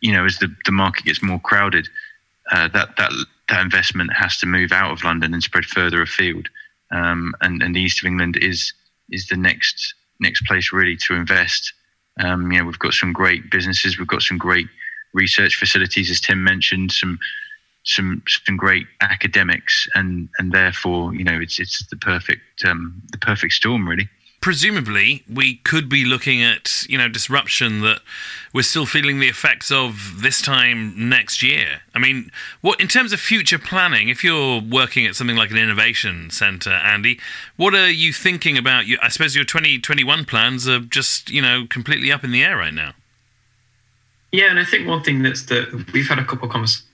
you 0.00 0.12
know 0.12 0.24
as 0.24 0.38
the, 0.38 0.54
the 0.64 0.72
market 0.72 1.04
gets 1.04 1.22
more 1.22 1.40
crowded, 1.40 1.88
uh, 2.52 2.68
that 2.68 2.96
that 2.96 3.12
that 3.48 3.62
investment 3.62 4.12
has 4.12 4.38
to 4.38 4.46
move 4.46 4.72
out 4.72 4.92
of 4.92 5.04
London 5.04 5.34
and 5.34 5.42
spread 5.42 5.64
further 5.64 6.02
afield, 6.02 6.48
um, 6.90 7.34
and 7.40 7.62
and 7.62 7.74
the 7.74 7.80
east 7.80 8.02
of 8.02 8.06
England 8.06 8.36
is 8.36 8.72
is 9.10 9.26
the 9.28 9.36
next 9.36 9.94
next 10.20 10.46
place 10.46 10.72
really 10.72 10.96
to 10.96 11.14
invest. 11.14 11.72
Um, 12.20 12.50
you 12.52 12.58
know 12.58 12.64
we've 12.64 12.78
got 12.78 12.94
some 12.94 13.12
great 13.12 13.50
businesses, 13.50 13.98
we've 13.98 14.06
got 14.06 14.22
some 14.22 14.38
great 14.38 14.68
research 15.14 15.56
facilities, 15.56 16.10
as 16.10 16.20
Tim 16.20 16.42
mentioned, 16.42 16.92
some 16.92 17.18
some 17.84 18.22
some 18.26 18.56
great 18.56 18.86
academics, 19.00 19.86
and 19.94 20.28
and 20.38 20.52
therefore 20.52 21.14
you 21.14 21.24
know 21.24 21.38
it's 21.38 21.60
it's 21.60 21.86
the 21.86 21.96
perfect 21.96 22.64
um, 22.64 23.00
the 23.12 23.18
perfect 23.18 23.52
storm 23.52 23.88
really. 23.88 24.08
presumably 24.40 25.24
we 25.32 25.56
could 25.64 25.88
be 25.88 26.04
looking 26.04 26.42
at 26.42 26.84
you 26.88 26.98
know 26.98 27.08
disruption 27.08 27.80
that 27.80 28.00
we're 28.52 28.62
still 28.62 28.86
feeling 28.86 29.18
the 29.18 29.28
effects 29.28 29.70
of 29.70 30.20
this 30.20 30.40
time 30.42 31.08
next 31.08 31.42
year. 31.42 31.80
I 31.94 31.98
mean, 31.98 32.30
what 32.60 32.80
in 32.80 32.88
terms 32.88 33.12
of 33.12 33.20
future 33.20 33.58
planning, 33.58 34.08
if 34.08 34.22
you're 34.24 34.60
working 34.60 35.06
at 35.06 35.14
something 35.14 35.36
like 35.36 35.50
an 35.50 35.58
innovation 35.58 36.30
center, 36.30 36.70
Andy, 36.70 37.18
what 37.56 37.74
are 37.74 37.90
you 37.90 38.12
thinking 38.12 38.58
about? 38.58 38.86
You, 38.86 38.98
I 39.02 39.08
suppose 39.08 39.34
your 39.34 39.44
2021 39.44 40.24
plans 40.24 40.68
are 40.68 40.80
just 40.80 41.30
you 41.30 41.42
know 41.42 41.66
completely 41.68 42.10
up 42.12 42.24
in 42.24 42.30
the 42.30 42.42
air 42.44 42.56
right 42.56 42.74
now. 42.74 42.92
Yeah, 44.32 44.50
and 44.50 44.58
I 44.58 44.64
think 44.64 44.88
one 44.88 45.02
thing 45.02 45.22
that's 45.22 45.42
that 45.46 45.90
we've 45.92 46.08
had 46.08 46.18
a 46.18 46.24
couple 46.24 46.46
of 46.46 46.52
conversations 46.52 46.88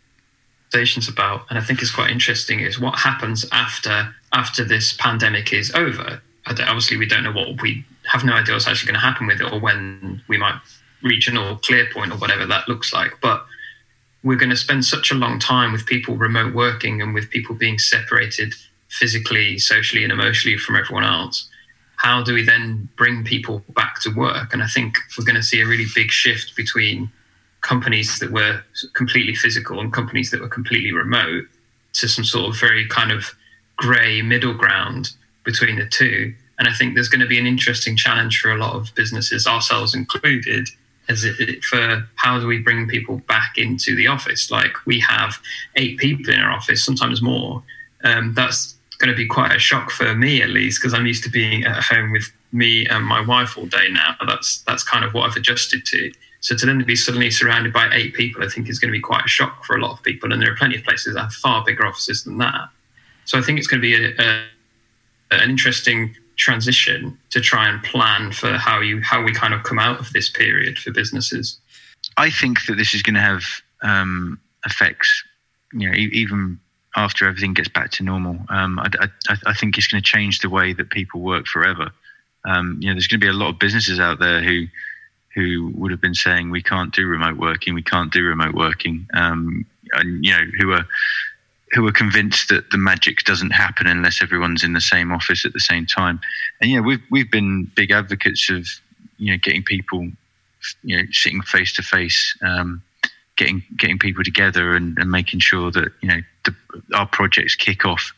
about, 1.09 1.43
and 1.51 1.59
I 1.59 1.63
think 1.63 1.83
is 1.83 1.91
quite 1.91 2.11
interesting, 2.11 2.61
is 2.61 2.79
what 2.79 2.99
happens 2.99 3.45
after 3.53 4.15
after 4.33 4.65
this 4.65 4.93
pandemic 4.93 5.53
is 5.53 5.73
over 5.75 6.23
obviously 6.59 6.97
we 6.97 7.07
don't 7.07 7.23
know 7.23 7.33
what 7.33 7.61
we 7.63 7.85
have 8.05 8.25
no 8.25 8.33
idea 8.33 8.55
what's 8.55 8.67
actually 8.67 8.87
going 8.87 9.01
to 9.01 9.07
happen 9.07 9.27
with 9.27 9.41
it 9.41 9.53
or 9.53 9.61
when 9.61 10.23
we 10.29 10.37
might 10.37 10.59
reach 11.03 11.29
an 11.29 11.37
all 11.37 11.57
clear 11.57 11.87
point 11.93 12.13
or 12.13 12.17
whatever 12.17 12.47
that 12.47 12.69
looks 12.69 12.93
like. 12.93 13.13
But 13.21 13.45
we're 14.23 14.37
going 14.37 14.51
to 14.51 14.57
spend 14.57 14.85
such 14.85 15.11
a 15.11 15.15
long 15.15 15.39
time 15.39 15.73
with 15.73 15.87
people 15.87 16.17
remote 16.17 16.55
working 16.55 17.01
and 17.01 17.15
with 17.15 17.31
people 17.31 17.55
being 17.55 17.79
separated 17.79 18.55
physically, 18.89 19.59
socially, 19.59 20.03
and 20.03 20.13
emotionally 20.13 20.59
from 20.59 20.77
everyone 20.77 21.05
else. 21.05 21.49
How 21.97 22.23
do 22.23 22.35
we 22.35 22.43
then 22.43 22.89
bring 22.97 23.25
people 23.25 23.63
back 23.71 24.01
to 24.03 24.11
work? 24.11 24.53
And 24.53 24.63
I 24.63 24.67
think 24.67 24.97
we're 25.17 25.25
going 25.25 25.37
to 25.37 25.43
see 25.43 25.61
a 25.61 25.67
really 25.67 25.87
big 25.95 26.11
shift 26.11 26.57
between 26.57 27.11
companies 27.61 28.19
that 28.19 28.31
were 28.31 28.63
completely 28.95 29.35
physical 29.35 29.81
and 29.81 29.93
companies 29.93 30.31
that 30.31 30.41
were 30.41 30.49
completely 30.49 30.93
remote 30.93 31.45
to 31.95 32.09
some 32.09 32.25
sort 32.25 32.49
of 32.49 32.61
very 32.61 32.87
kind 32.89 33.13
of 33.13 33.35
grey 33.77 34.23
middle 34.23 34.55
ground 34.55 35.11
between 35.45 35.77
the 35.77 35.87
two. 35.87 36.35
And 36.59 36.69
I 36.69 36.75
think 36.75 36.95
there's 36.95 37.09
going 37.09 37.23
to 37.23 37.27
be 37.27 37.39
an 37.39 37.47
interesting 37.47 37.97
challenge 37.97 38.41
for 38.41 38.51
a 38.51 38.59
lot 38.59 38.75
of 38.75 38.95
businesses, 38.95 39.47
ourselves 39.47 39.95
included, 39.95 40.69
as 41.09 41.25
it, 41.25 41.65
for 41.65 42.07
how 42.17 42.39
do 42.39 42.47
we 42.47 42.59
bring 42.59 42.87
people 42.87 43.19
back 43.27 43.55
into 43.57 43.97
the 43.97 44.07
office? 44.07 44.51
Like 44.51 44.75
we 44.87 45.01
have 45.01 45.39
eight 45.77 45.99
people 45.99 46.33
in 46.33 46.41
our 46.41 46.53
office, 46.53 46.85
sometimes 46.85 47.23
more. 47.23 47.63
Um, 48.05 48.35
that's 48.35 48.77
going 48.99 49.11
to 49.11 49.17
be 49.17 49.27
quite 49.27 49.55
a 49.55 49.59
shock 49.59 49.91
for 49.91 50.15
me, 50.15 50.43
at 50.43 50.51
least, 50.51 50.81
because 50.81 50.95
I'm 50.95 51.07
used 51.07 51.25
to 51.25 51.31
being 51.31 51.65
at 51.65 51.83
home 51.83 52.13
with 52.13 52.31
me 52.53 52.87
and 52.87 53.05
my 53.05 53.21
wife 53.21 53.57
all 53.57 53.67
day 53.67 53.89
now. 53.91 54.17
That's 54.27 54.63
that's 54.63 54.83
kind 54.83 55.05
of 55.05 55.15
what 55.15 55.29
I've 55.29 55.37
adjusted 55.37 55.85
to. 55.87 56.13
So 56.41 56.57
to 56.57 56.67
then 56.67 56.83
be 56.85 56.97
suddenly 56.97 57.31
surrounded 57.31 57.73
by 57.73 57.91
eight 57.93 58.15
people, 58.15 58.43
I 58.43 58.49
think 58.49 58.69
is 58.69 58.79
going 58.79 58.91
to 58.91 58.97
be 58.97 59.03
quite 59.03 59.25
a 59.25 59.29
shock 59.29 59.65
for 59.65 59.77
a 59.77 59.81
lot 59.81 59.93
of 59.93 60.03
people. 60.03 60.33
And 60.33 60.41
there 60.41 60.51
are 60.51 60.57
plenty 60.57 60.77
of 60.77 60.85
places 60.85 61.15
that 61.15 61.21
have 61.21 61.33
far 61.33 61.63
bigger 61.65 61.87
offices 61.87 62.25
than 62.25 62.39
that. 62.39 62.69
So 63.27 63.39
I 63.39 63.43
think 63.43 63.59
it's 63.59 63.69
going 63.69 63.83
to 63.83 63.87
be 63.87 63.95
a, 63.95 64.15
a 64.19 64.45
an 65.33 65.51
interesting 65.51 66.17
transition 66.37 67.17
to 67.29 67.41
try 67.41 67.69
and 67.69 67.83
plan 67.83 68.33
for 68.33 68.53
how 68.53 68.81
you 68.81 69.01
how 69.03 69.23
we 69.23 69.33
kind 69.33 69.55
of 69.55 69.63
come 69.63 69.79
out 69.79 70.01
of 70.01 70.13
this 70.13 70.31
period 70.31 70.79
for 70.79 70.91
businesses. 70.91 71.61
I 72.17 72.31
think 72.31 72.59
that 72.67 72.77
this 72.77 72.95
is 72.95 73.03
going 73.03 73.15
to 73.15 73.21
have 73.21 73.45
um, 73.83 74.41
effects, 74.65 75.23
you 75.73 75.89
know, 75.89 75.95
e- 75.95 76.11
even 76.13 76.59
after 76.97 77.29
everything 77.29 77.55
gets 77.55 77.69
back 77.69 77.91
to 77.93 78.03
normal. 78.03 78.39
Um, 78.49 78.79
I, 78.79 78.89
I, 79.29 79.37
I, 79.47 79.55
think 79.55 79.79
it's 79.79 79.87
going 79.87 80.03
to 80.03 80.11
change 80.11 80.41
the 80.41 80.51
way 80.51 80.73
that 80.73 80.91
people 80.91 81.21
work 81.21 81.47
forever. 81.47 81.91
Um, 82.45 82.79
you 82.81 82.89
know, 82.89 82.95
there's 82.95 83.07
going 83.07 83.21
to 83.21 83.25
be 83.25 83.31
a 83.31 83.33
lot 83.33 83.51
of 83.51 83.59
businesses 83.59 84.01
out 84.01 84.19
there 84.19 84.43
who 84.43 84.67
who 85.35 85.71
would 85.77 85.93
have 85.93 86.01
been 86.01 86.15
saying 86.15 86.51
we 86.51 86.63
can't 86.63 86.93
do 86.93 87.07
remote 87.07 87.37
working, 87.37 87.75
we 87.75 87.83
can't 87.83 88.13
do 88.13 88.25
remote 88.25 88.55
working, 88.55 89.07
um, 89.15 89.65
and 89.93 90.25
you 90.25 90.33
know, 90.33 90.45
who 90.59 90.73
are 90.73 90.87
who 91.73 91.87
are 91.87 91.93
convinced 91.93 92.49
that 92.49 92.71
the 92.71 92.79
magic 92.79 93.23
doesn't 93.25 93.51
happen 93.51 93.87
unless 93.87 94.23
everyone's 94.23 94.65
in 94.65 94.73
the 94.73 94.81
same 94.81 95.13
office 95.13 95.45
at 95.45 95.53
the 95.53 95.61
same 95.61 95.87
time. 95.87 96.21
And 96.61 96.71
yeah, 96.71 96.81
we've 96.81 97.03
we've 97.11 97.31
been 97.31 97.71
big 97.77 97.91
advocates 97.91 98.51
of 98.51 98.67
you 99.19 99.33
know 99.33 99.39
getting 99.43 99.63
people 99.63 100.11
you 100.83 100.97
know 100.97 101.05
sitting 101.13 101.43
face 101.43 101.73
to 101.75 101.83
face, 101.83 102.37
getting 103.37 103.63
getting 103.79 103.99
people 103.99 104.25
together 104.25 104.75
and, 104.75 104.99
and 104.99 105.11
making 105.11 105.41
sure 105.41 105.71
that 105.71 105.93
you 106.03 106.09
know 106.09 106.21
the, 106.45 106.55
our 106.95 107.07
projects 107.07 107.55
kick 107.55 107.85
off 107.85 108.13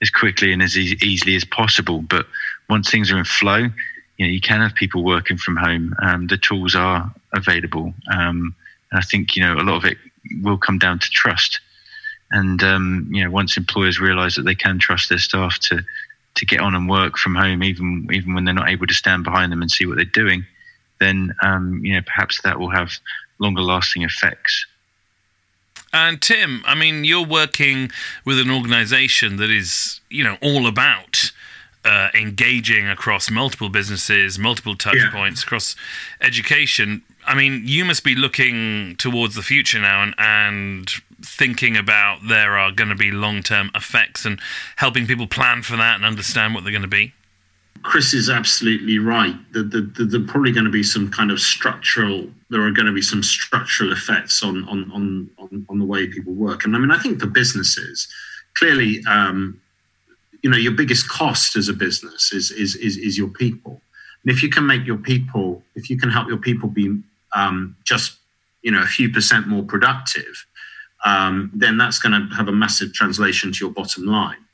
as 0.00 0.10
quickly 0.10 0.52
and 0.52 0.62
as 0.62 0.76
e- 0.76 0.98
easily 1.02 1.36
as 1.36 1.44
possible. 1.44 2.02
But 2.02 2.26
once 2.72 2.90
things 2.90 3.12
are 3.12 3.18
in 3.18 3.24
flow, 3.24 3.68
you 4.16 4.26
know 4.26 4.32
you 4.32 4.40
can 4.40 4.60
have 4.60 4.74
people 4.74 5.04
working 5.04 5.36
from 5.36 5.56
home. 5.56 5.94
Um, 6.00 6.26
the 6.26 6.38
tools 6.38 6.74
are 6.74 7.12
available, 7.34 7.92
um, 8.10 8.54
and 8.90 8.98
I 8.98 9.02
think 9.02 9.36
you 9.36 9.42
know 9.42 9.54
a 9.54 9.66
lot 9.68 9.76
of 9.76 9.84
it 9.84 9.98
will 10.42 10.56
come 10.56 10.78
down 10.78 10.98
to 10.98 11.10
trust. 11.10 11.60
And 12.30 12.62
um, 12.62 13.08
you 13.10 13.22
know, 13.22 13.30
once 13.30 13.58
employers 13.58 14.00
realise 14.00 14.36
that 14.36 14.46
they 14.46 14.54
can 14.54 14.78
trust 14.78 15.10
their 15.10 15.18
staff 15.18 15.58
to 15.68 15.82
to 16.34 16.46
get 16.46 16.60
on 16.60 16.74
and 16.74 16.88
work 16.88 17.18
from 17.18 17.34
home, 17.34 17.62
even 17.62 18.08
even 18.10 18.34
when 18.34 18.44
they're 18.44 18.54
not 18.54 18.70
able 18.70 18.86
to 18.86 18.94
stand 18.94 19.22
behind 19.22 19.52
them 19.52 19.60
and 19.60 19.70
see 19.70 19.84
what 19.84 19.96
they're 19.96 20.04
doing, 20.24 20.46
then 20.98 21.34
um, 21.42 21.84
you 21.84 21.94
know 21.94 22.02
perhaps 22.06 22.40
that 22.42 22.58
will 22.58 22.70
have 22.70 22.90
longer 23.38 23.62
lasting 23.62 24.02
effects. 24.02 24.66
And 25.92 26.22
Tim, 26.22 26.62
I 26.66 26.74
mean, 26.74 27.04
you're 27.04 27.26
working 27.26 27.90
with 28.24 28.38
an 28.38 28.50
organisation 28.50 29.36
that 29.36 29.50
is 29.50 30.00
you 30.08 30.24
know 30.24 30.38
all 30.40 30.66
about. 30.66 31.32
Uh, 31.84 32.10
engaging 32.14 32.86
across 32.86 33.28
multiple 33.28 33.68
businesses, 33.68 34.38
multiple 34.38 34.76
touch 34.76 34.98
yeah. 34.98 35.10
points 35.10 35.42
across 35.42 35.74
education. 36.20 37.02
I 37.26 37.34
mean, 37.34 37.62
you 37.64 37.84
must 37.84 38.04
be 38.04 38.14
looking 38.14 38.94
towards 38.96 39.34
the 39.34 39.42
future 39.42 39.80
now 39.80 40.00
and, 40.00 40.14
and 40.16 40.88
thinking 41.24 41.76
about 41.76 42.20
there 42.28 42.56
are 42.56 42.70
going 42.70 42.90
to 42.90 42.94
be 42.94 43.10
long 43.10 43.42
term 43.42 43.70
effects 43.74 44.24
and 44.24 44.40
helping 44.76 45.06
people 45.06 45.26
plan 45.26 45.62
for 45.62 45.76
that 45.76 45.96
and 45.96 46.04
understand 46.04 46.54
what 46.54 46.64
they're 46.64 46.72
going 46.72 46.82
to 46.82 46.88
be? 46.88 47.12
Chris 47.82 48.14
is 48.14 48.30
absolutely 48.30 48.98
right. 48.98 49.34
There, 49.52 49.64
there, 49.64 50.20
are 50.20 50.24
probably 50.24 50.52
going 50.52 50.64
to 50.64 50.70
be 50.70 50.84
some 50.84 51.10
kind 51.10 51.30
of 51.30 51.40
structural. 51.40 52.28
There 52.48 52.62
are 52.62 52.70
going 52.70 52.86
to 52.86 52.92
be 52.92 53.02
some 53.02 53.22
structural 53.22 53.92
effects 53.92 54.42
on 54.42 54.68
on 54.68 54.90
on 54.92 55.30
on, 55.38 55.66
on 55.68 55.78
the 55.78 55.84
way 55.84 56.06
people 56.06 56.32
work. 56.32 56.64
And 56.64 56.76
I 56.76 56.78
mean, 56.78 56.92
I 56.92 56.98
think 56.98 57.20
for 57.20 57.26
businesses, 57.26 58.06
clearly, 58.54 59.02
um, 59.08 59.60
you 60.42 60.50
know, 60.50 60.56
your 60.56 60.72
biggest 60.72 61.08
cost 61.08 61.56
as 61.56 61.68
a 61.68 61.72
business 61.72 62.32
is 62.32 62.50
is 62.50 62.74
is, 62.76 62.96
is 62.96 63.16
your 63.16 63.28
people. 63.28 63.80
And 64.22 64.34
if 64.34 64.42
you 64.42 64.50
can 64.50 64.66
make 64.66 64.84
your 64.84 64.98
people, 64.98 65.62
if 65.74 65.88
you 65.88 65.98
can 65.98 66.10
help 66.10 66.28
your 66.28 66.38
people 66.38 66.68
be 66.68 67.00
um, 67.34 67.76
just 67.84 68.18
you 68.62 68.70
know 68.70 68.82
a 68.82 68.86
few 68.86 69.10
percent 69.10 69.46
more 69.46 69.62
productive, 69.62 70.46
um, 71.04 71.50
then 71.54 71.78
that's 71.78 71.98
going 71.98 72.12
to 72.12 72.34
have 72.34 72.48
a 72.48 72.52
massive 72.52 72.92
translation 72.92 73.52
to 73.52 73.64
your 73.64 73.72
bottom 73.72 74.04
line. 74.04 74.44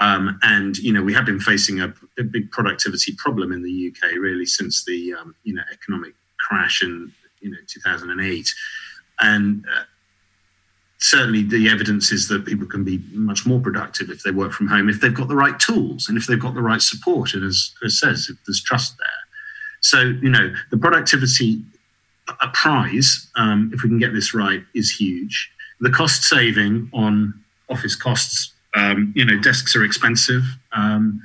Um, 0.00 0.38
and 0.42 0.76
you 0.78 0.92
know 0.92 1.02
we 1.02 1.12
have 1.14 1.26
been 1.26 1.40
facing 1.40 1.80
a, 1.80 1.92
a, 2.18 2.24
big 2.24 2.50
productivity 2.50 3.12
problem 3.18 3.52
in 3.52 3.62
the 3.62 3.92
UK 3.92 4.12
really 4.12 4.46
since 4.46 4.84
the 4.84 5.14
um, 5.14 5.34
you 5.44 5.54
know 5.54 5.62
economic 5.72 6.14
crash 6.38 6.82
in 6.82 7.12
you 7.40 7.50
know 7.50 7.58
2008, 7.66 8.48
and 9.20 9.64
uh, 9.66 9.82
certainly 11.12 11.42
the 11.42 11.68
evidence 11.68 12.10
is 12.10 12.28
that 12.28 12.44
people 12.44 12.66
can 12.66 12.84
be 12.84 13.02
much 13.12 13.46
more 13.46 13.60
productive 13.60 14.08
if 14.10 14.22
they 14.22 14.30
work 14.30 14.52
from 14.52 14.66
home 14.66 14.88
if 14.88 15.00
they've 15.00 15.20
got 15.20 15.28
the 15.28 15.36
right 15.44 15.58
tools 15.60 16.08
and 16.08 16.16
if 16.16 16.26
they've 16.26 16.46
got 16.46 16.54
the 16.54 16.62
right 16.62 16.82
support 16.82 17.34
and 17.34 17.44
as 17.44 17.72
Chris 17.78 18.00
says 18.00 18.28
if 18.30 18.36
there's 18.46 18.62
trust 18.62 18.96
there. 18.98 19.22
So 19.80 19.98
you 20.24 20.30
know 20.30 20.52
the 20.70 20.78
productivity 20.78 21.62
a 22.40 22.48
prize 22.48 23.28
um, 23.36 23.70
if 23.74 23.82
we 23.82 23.88
can 23.88 23.98
get 23.98 24.12
this 24.14 24.32
right 24.32 24.62
is 24.74 24.90
huge 24.90 25.52
the 25.82 25.90
cost 25.90 26.22
saving 26.22 26.88
on 26.94 27.34
office 27.68 27.96
costs, 27.96 28.52
um, 28.74 29.12
you 29.14 29.24
know, 29.24 29.38
desks 29.38 29.76
are 29.76 29.84
expensive. 29.84 30.44
Um, 30.72 31.20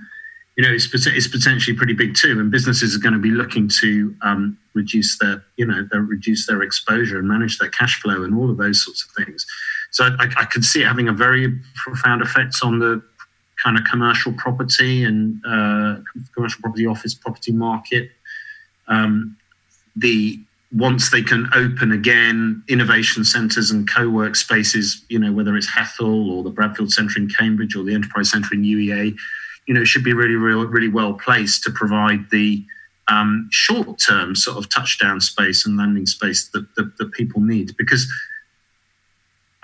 you 0.58 0.63
know, 0.63 0.73
it's, 0.73 0.89
it's 1.06 1.28
potentially 1.28 1.78
pretty 1.78 1.93
big 1.93 2.15
too, 2.15 2.39
and 2.39 2.50
businesses 2.50 2.95
are 2.95 3.00
going 3.00 3.13
to 3.13 3.19
be 3.19 3.30
looking 3.30 3.69
to 3.82 4.15
um, 4.23 4.58
reduce 4.73 5.19
their, 5.19 5.43
you 5.56 5.67
know, 5.67 5.88
reduce 5.93 6.47
their 6.47 6.63
exposure 6.63 7.19
and 7.19 7.28
manage 7.28 7.60
their 7.60 7.69
cash 7.69 8.02
flow 8.02 8.23
and 8.23 8.36
all 8.36 8.50
of 8.50 8.58
those 8.58 8.84
sorts 8.84 9.06
of 9.06 9.26
things. 9.26 9.45
So 9.97 10.05
I, 10.05 10.27
I 10.38 10.45
could 10.45 10.63
see 10.63 10.83
it 10.83 10.86
having 10.86 11.07
a 11.07 11.12
very 11.12 11.60
profound 11.73 12.21
effect 12.21 12.57
on 12.62 12.77
the 12.77 13.01
kind 13.55 13.75
of 13.79 13.83
commercial 13.89 14.31
property 14.33 15.03
and 15.03 15.43
uh, 15.43 15.95
commercial 16.36 16.62
property, 16.62 16.86
office 16.86 17.15
property 17.15 17.51
market. 17.51 18.12
Um, 18.88 19.38
the 19.95 20.39
once 20.71 21.10
they 21.10 21.23
can 21.23 21.49
open 21.55 21.91
again 21.91 22.62
innovation 22.67 23.23
centres 23.23 23.71
and 23.71 23.89
co-work 23.89 24.36
spaces, 24.36 25.03
you 25.10 25.17
know, 25.17 25.31
whether 25.31 25.57
it's 25.57 25.67
Hethel 25.67 26.29
or 26.29 26.43
the 26.43 26.51
Bradfield 26.51 26.91
Centre 26.91 27.19
in 27.19 27.27
Cambridge 27.27 27.75
or 27.75 27.83
the 27.83 27.95
Enterprise 27.95 28.29
Centre 28.29 28.53
in 28.53 28.62
UEA, 28.62 29.15
you 29.65 29.73
know, 29.73 29.83
should 29.83 30.03
be 30.03 30.13
really, 30.13 30.36
really, 30.36 30.67
really 30.67 30.89
well 30.89 31.13
placed 31.13 31.63
to 31.63 31.71
provide 31.71 32.29
the 32.29 32.63
um, 33.07 33.49
short-term 33.51 34.36
sort 34.36 34.57
of 34.57 34.69
touchdown 34.69 35.19
space 35.21 35.65
and 35.65 35.75
landing 35.75 36.05
space 36.05 36.49
that, 36.49 36.67
that, 36.75 36.97
that 36.97 37.12
people 37.13 37.41
need. 37.41 37.75
Because, 37.77 38.07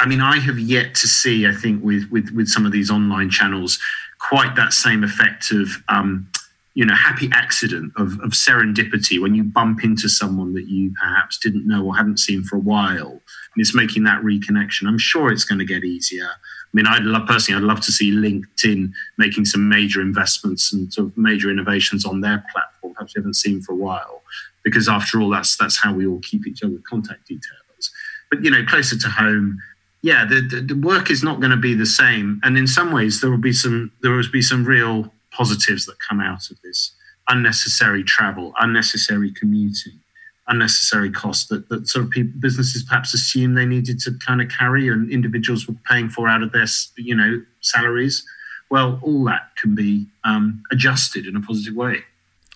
I 0.03 0.05
mean, 0.05 0.19
I 0.19 0.37
have 0.39 0.59
yet 0.59 0.95
to 0.95 1.07
see, 1.07 1.47
I 1.47 1.53
think, 1.53 1.81
with 1.81 2.09
with 2.11 2.31
with 2.31 2.47
some 2.49 2.65
of 2.65 2.73
these 2.73 2.91
online 2.91 3.29
channels, 3.29 3.79
quite 4.19 4.55
that 4.57 4.73
same 4.73 5.03
effect 5.03 5.51
of 5.51 5.69
um, 5.87 6.27
you 6.73 6.85
know 6.85 6.93
happy 6.93 7.29
accident 7.31 7.93
of, 7.95 8.19
of 8.19 8.31
serendipity 8.31 9.21
when 9.21 9.33
you 9.33 9.43
bump 9.43 9.83
into 9.83 10.09
someone 10.09 10.53
that 10.55 10.67
you 10.67 10.93
perhaps 10.99 11.37
didn't 11.37 11.67
know 11.67 11.85
or 11.85 11.95
hadn't 11.95 12.19
seen 12.19 12.43
for 12.43 12.57
a 12.57 12.59
while 12.59 13.11
and 13.11 13.61
it's 13.61 13.75
making 13.75 14.03
that 14.03 14.23
reconnection 14.23 14.87
i'm 14.87 14.97
sure 14.97 15.31
it's 15.31 15.45
going 15.45 15.59
to 15.59 15.65
get 15.65 15.83
easier 15.83 16.25
I 16.25 16.77
mean, 16.77 16.87
I'd 16.87 17.03
love 17.03 17.27
personally, 17.27 17.61
I'd 17.61 17.67
love 17.67 17.81
to 17.81 17.91
see 17.91 18.11
LinkedIn 18.11 18.91
making 19.19 19.45
some 19.45 19.69
major 19.69 20.01
investments 20.01 20.73
and 20.73 20.91
sort 20.91 21.09
of 21.09 21.17
major 21.17 21.51
innovations 21.51 22.03
on 22.03 22.21
their 22.21 22.43
platform, 22.51 22.95
perhaps 22.95 23.15
we 23.15 23.19
haven't 23.19 23.35
seen 23.35 23.61
for 23.61 23.73
a 23.73 23.75
while, 23.75 24.23
because 24.63 24.89
after 24.89 25.21
all, 25.21 25.29
that's 25.29 25.55
that's 25.55 25.79
how 25.83 25.93
we 25.93 26.07
all 26.07 26.19
keep 26.23 26.47
each 26.47 26.63
other 26.63 26.79
contact 26.89 27.27
details. 27.27 27.91
But 28.31 28.43
you 28.43 28.49
know, 28.49 28.65
closer 28.65 28.97
to 28.97 29.07
home, 29.07 29.59
yeah, 30.03 30.25
the, 30.25 30.41
the, 30.41 30.61
the 30.61 30.75
work 30.75 31.09
is 31.09 31.23
not 31.23 31.39
going 31.39 31.51
to 31.51 31.57
be 31.57 31.73
the 31.73 31.85
same, 31.85 32.39
and 32.43 32.57
in 32.57 32.67
some 32.67 32.91
ways, 32.91 33.21
there 33.21 33.31
will 33.31 33.37
be 33.37 33.53
some 33.53 33.91
there 34.01 34.11
will 34.11 34.23
be 34.31 34.41
some 34.41 34.65
real 34.65 35.11
positives 35.31 35.85
that 35.87 35.95
come 36.07 36.19
out 36.19 36.51
of 36.51 36.61
this: 36.61 36.91
unnecessary 37.29 38.03
travel, 38.03 38.53
unnecessary 38.59 39.31
commuting 39.31 39.99
unnecessary 40.47 41.09
costs 41.09 41.47
that, 41.47 41.69
that 41.69 41.87
sort 41.87 42.03
of 42.03 42.11
people, 42.11 42.33
businesses 42.39 42.83
perhaps 42.83 43.13
assume 43.13 43.53
they 43.53 43.65
needed 43.65 43.99
to 43.99 44.11
kind 44.25 44.41
of 44.41 44.49
carry 44.49 44.89
and 44.89 45.09
individuals 45.09 45.67
were 45.67 45.75
paying 45.89 46.09
for 46.09 46.27
out 46.27 46.43
of 46.43 46.51
their 46.51 46.65
you 46.97 47.15
know 47.15 47.41
salaries. 47.61 48.25
Well 48.69 48.99
all 49.01 49.23
that 49.25 49.55
can 49.55 49.75
be 49.75 50.07
um, 50.23 50.63
adjusted 50.71 51.25
in 51.25 51.35
a 51.35 51.41
positive 51.41 51.75
way. 51.75 52.03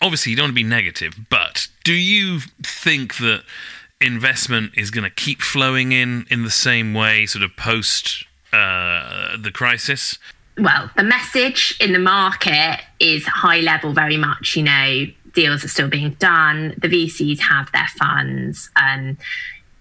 Obviously 0.02 0.32
you 0.32 0.36
don't 0.36 0.46
want 0.46 0.52
to 0.52 0.64
be 0.64 0.64
negative 0.64 1.14
but 1.30 1.68
do 1.84 1.94
you 1.94 2.40
think 2.62 3.18
that 3.18 3.44
investment 4.00 4.74
is 4.78 4.92
going 4.92 5.04
to 5.04 5.10
keep 5.10 5.42
flowing 5.42 5.92
in 5.92 6.26
in 6.30 6.44
the 6.44 6.52
same 6.52 6.94
way 6.94 7.26
sort 7.26 7.44
of 7.44 7.56
post 7.58 8.26
uh, 8.54 9.36
the 9.38 9.52
crisis 9.52 10.18
well, 10.58 10.90
the 10.98 11.04
message 11.04 11.78
in 11.80 11.94
the 11.94 12.00
market 12.00 12.80
is 13.00 13.26
high 13.26 13.60
level 13.60 13.94
very 13.94 14.18
much, 14.18 14.56
you 14.56 14.64
know, 14.64 15.06
deals 15.34 15.64
are 15.64 15.68
still 15.68 15.88
being 15.88 16.12
done. 16.20 16.74
The 16.80 16.88
VCs 16.88 17.40
have 17.42 17.72
their 17.72 17.88
funds. 18.00 18.70
Um, 18.76 19.18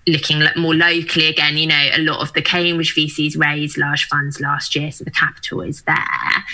looking 0.07 0.43
more 0.57 0.75
locally 0.75 1.27
again, 1.27 1.57
you 1.57 1.67
know, 1.67 1.89
a 1.95 2.03
lot 2.03 2.21
of 2.21 2.33
the 2.35 2.43
Cambridge 2.43 2.95
VCs 2.95 3.39
raised 3.39 3.79
large 3.79 4.07
funds 4.07 4.41
last 4.41 4.77
year, 4.77 4.93
so 4.93 5.03
the 5.03 5.11
capital 5.11 5.63
is 5.63 5.83
there. 5.83 6.45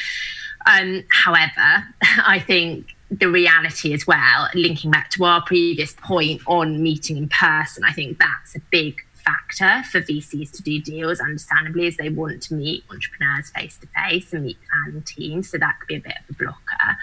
Um, 0.66 1.02
however, 1.10 1.88
I 2.24 2.38
think 2.38 2.94
the 3.18 3.28
reality 3.28 3.92
as 3.92 4.06
well, 4.06 4.48
linking 4.54 4.90
back 4.90 5.10
to 5.10 5.24
our 5.24 5.42
previous 5.42 5.92
point 5.92 6.40
on 6.46 6.82
meeting 6.82 7.16
in 7.16 7.28
person, 7.28 7.84
I 7.84 7.92
think 7.92 8.18
that's 8.18 8.56
a 8.56 8.60
big 8.70 9.02
factor 9.14 9.86
for 9.88 10.00
VCs 10.00 10.50
to 10.52 10.62
do 10.62 10.80
deals, 10.80 11.20
understandably, 11.20 11.86
as 11.86 11.96
they 11.96 12.08
want 12.08 12.42
to 12.44 12.54
meet 12.54 12.84
entrepreneurs 12.90 13.50
face 13.50 13.78
to 13.78 13.86
face 13.88 14.32
and 14.32 14.44
meet 14.44 14.56
planning 14.70 15.02
teams. 15.02 15.50
So 15.50 15.58
that 15.58 15.78
could 15.78 15.88
be 15.88 15.96
a 15.96 16.00
bit 16.00 16.14
of 16.28 16.34
a 16.34 16.38
blocker. 16.38 16.96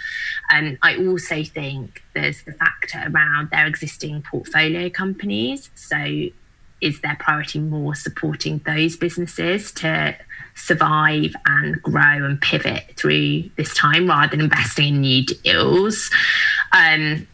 And 0.49 0.69
um, 0.69 0.77
I 0.81 0.97
also 0.97 1.43
think 1.43 2.03
there's 2.13 2.43
the 2.43 2.53
factor 2.53 3.03
around 3.05 3.51
their 3.51 3.67
existing 3.67 4.23
portfolio 4.23 4.89
companies. 4.89 5.69
So 5.75 6.29
is 6.81 7.01
their 7.01 7.17
priority 7.19 7.59
more 7.59 7.93
supporting 7.93 8.59
those 8.65 8.95
businesses 8.95 9.71
to 9.73 10.15
survive 10.59 11.33
and 11.45 11.81
grow 11.81 12.25
and 12.25 12.39
pivot 12.41 12.93
through 12.95 13.49
this 13.57 13.73
time 13.73 14.07
rather 14.07 14.31
than 14.31 14.41
investing 14.41 14.95
in 14.95 15.01
new 15.01 15.25
deals? 15.25 16.09
Um, 16.71 17.27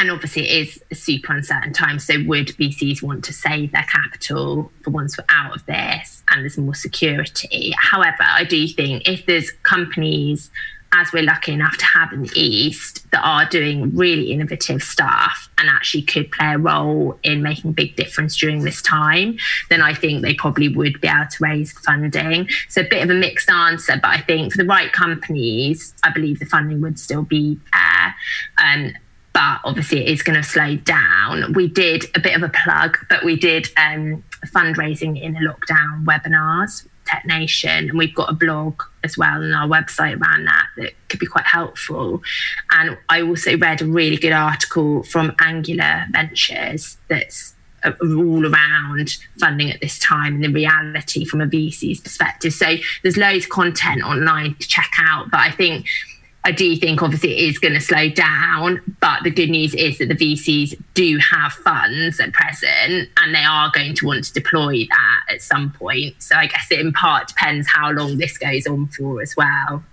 and 0.00 0.10
obviously 0.10 0.48
it 0.48 0.68
is 0.68 0.82
a 0.90 0.94
super 0.94 1.34
uncertain 1.34 1.74
time. 1.74 1.98
So 1.98 2.14
would 2.26 2.48
VCs 2.48 3.02
want 3.02 3.22
to 3.24 3.34
save 3.34 3.72
their 3.72 3.84
capital 3.84 4.72
for 4.82 4.90
once 4.90 5.18
we're 5.18 5.26
out 5.28 5.54
of 5.54 5.66
this 5.66 6.22
and 6.30 6.42
there's 6.42 6.56
more 6.56 6.74
security? 6.74 7.74
However, 7.78 8.22
I 8.22 8.44
do 8.44 8.66
think 8.66 9.06
if 9.06 9.26
there's 9.26 9.50
companies 9.62 10.50
as 10.92 11.12
we're 11.12 11.22
lucky 11.22 11.52
enough 11.52 11.76
to 11.78 11.84
have 11.84 12.12
in 12.12 12.22
the 12.22 12.30
East 12.34 13.08
that 13.12 13.22
are 13.22 13.48
doing 13.48 13.94
really 13.94 14.32
innovative 14.32 14.82
stuff 14.82 15.48
and 15.58 15.68
actually 15.68 16.02
could 16.02 16.30
play 16.32 16.54
a 16.54 16.58
role 16.58 17.18
in 17.22 17.42
making 17.42 17.70
a 17.70 17.74
big 17.74 17.94
difference 17.94 18.36
during 18.36 18.62
this 18.62 18.82
time, 18.82 19.38
then 19.68 19.82
I 19.82 19.94
think 19.94 20.22
they 20.22 20.34
probably 20.34 20.68
would 20.68 21.00
be 21.00 21.08
able 21.08 21.26
to 21.30 21.44
raise 21.44 21.72
funding. 21.72 22.48
So 22.68 22.80
a 22.80 22.88
bit 22.88 23.04
of 23.04 23.10
a 23.10 23.14
mixed 23.14 23.50
answer, 23.50 23.98
but 24.02 24.10
I 24.10 24.20
think 24.20 24.52
for 24.52 24.58
the 24.58 24.64
right 24.64 24.92
companies, 24.92 25.94
I 26.02 26.10
believe 26.10 26.40
the 26.40 26.46
funding 26.46 26.80
would 26.80 26.98
still 26.98 27.22
be 27.22 27.58
there. 27.72 28.14
Um, 28.58 28.92
but 29.32 29.60
obviously 29.64 30.00
it 30.00 30.08
is 30.08 30.22
going 30.22 30.36
to 30.36 30.42
slow 30.42 30.76
down. 30.76 31.52
We 31.52 31.68
did 31.68 32.04
a 32.16 32.20
bit 32.20 32.34
of 32.34 32.42
a 32.42 32.48
plug, 32.48 32.98
but 33.08 33.24
we 33.24 33.36
did 33.36 33.68
um, 33.76 34.24
fundraising 34.46 35.20
in 35.22 35.34
the 35.34 35.40
lockdown 35.40 36.04
webinars, 36.04 36.86
Tech 37.10 37.26
Nation, 37.26 37.88
and 37.90 37.98
we've 37.98 38.14
got 38.14 38.30
a 38.30 38.34
blog 38.34 38.82
as 39.02 39.18
well 39.18 39.42
and 39.42 39.54
our 39.54 39.66
website 39.66 40.20
around 40.20 40.44
that 40.44 40.66
that 40.76 40.92
could 41.08 41.18
be 41.18 41.26
quite 41.26 41.46
helpful. 41.46 42.22
And 42.70 42.96
I 43.08 43.22
also 43.22 43.56
read 43.56 43.82
a 43.82 43.86
really 43.86 44.16
good 44.16 44.32
article 44.32 45.02
from 45.02 45.34
Angular 45.40 46.06
Ventures 46.12 46.98
that's 47.08 47.54
uh, 47.82 47.92
all 48.02 48.46
around 48.46 49.16
funding 49.38 49.70
at 49.70 49.80
this 49.80 49.98
time 49.98 50.34
and 50.34 50.44
the 50.44 50.52
reality 50.52 51.24
from 51.24 51.40
a 51.40 51.46
VC's 51.46 52.00
perspective. 52.00 52.52
So 52.52 52.76
there's 53.02 53.16
loads 53.16 53.44
of 53.44 53.50
content 53.50 54.02
online 54.02 54.54
to 54.56 54.68
check 54.68 54.90
out, 55.00 55.30
but 55.30 55.40
I 55.40 55.50
think 55.50 55.86
I 56.42 56.52
do 56.52 56.74
think 56.76 57.02
obviously 57.02 57.32
it 57.32 57.50
is 57.50 57.58
going 57.58 57.74
to 57.74 57.80
slow 57.80 58.08
down, 58.08 58.80
but 59.00 59.22
the 59.24 59.30
good 59.30 59.50
news 59.50 59.74
is 59.74 59.98
that 59.98 60.08
the 60.08 60.14
VCs 60.14 60.80
do 60.94 61.18
have 61.18 61.52
funds 61.52 62.18
at 62.18 62.32
present 62.32 63.10
and 63.18 63.34
they 63.34 63.44
are 63.44 63.70
going 63.74 63.94
to 63.96 64.06
want 64.06 64.24
to 64.24 64.32
deploy 64.32 64.86
that 64.88 65.34
at 65.34 65.42
some 65.42 65.70
point. 65.70 66.14
So 66.22 66.36
I 66.36 66.46
guess 66.46 66.68
it 66.70 66.80
in 66.80 66.92
part 66.92 67.28
depends 67.28 67.68
how 67.68 67.90
long 67.90 68.16
this 68.16 68.38
goes 68.38 68.66
on 68.66 68.86
for 68.88 69.20
as 69.20 69.34
well. 69.36 69.84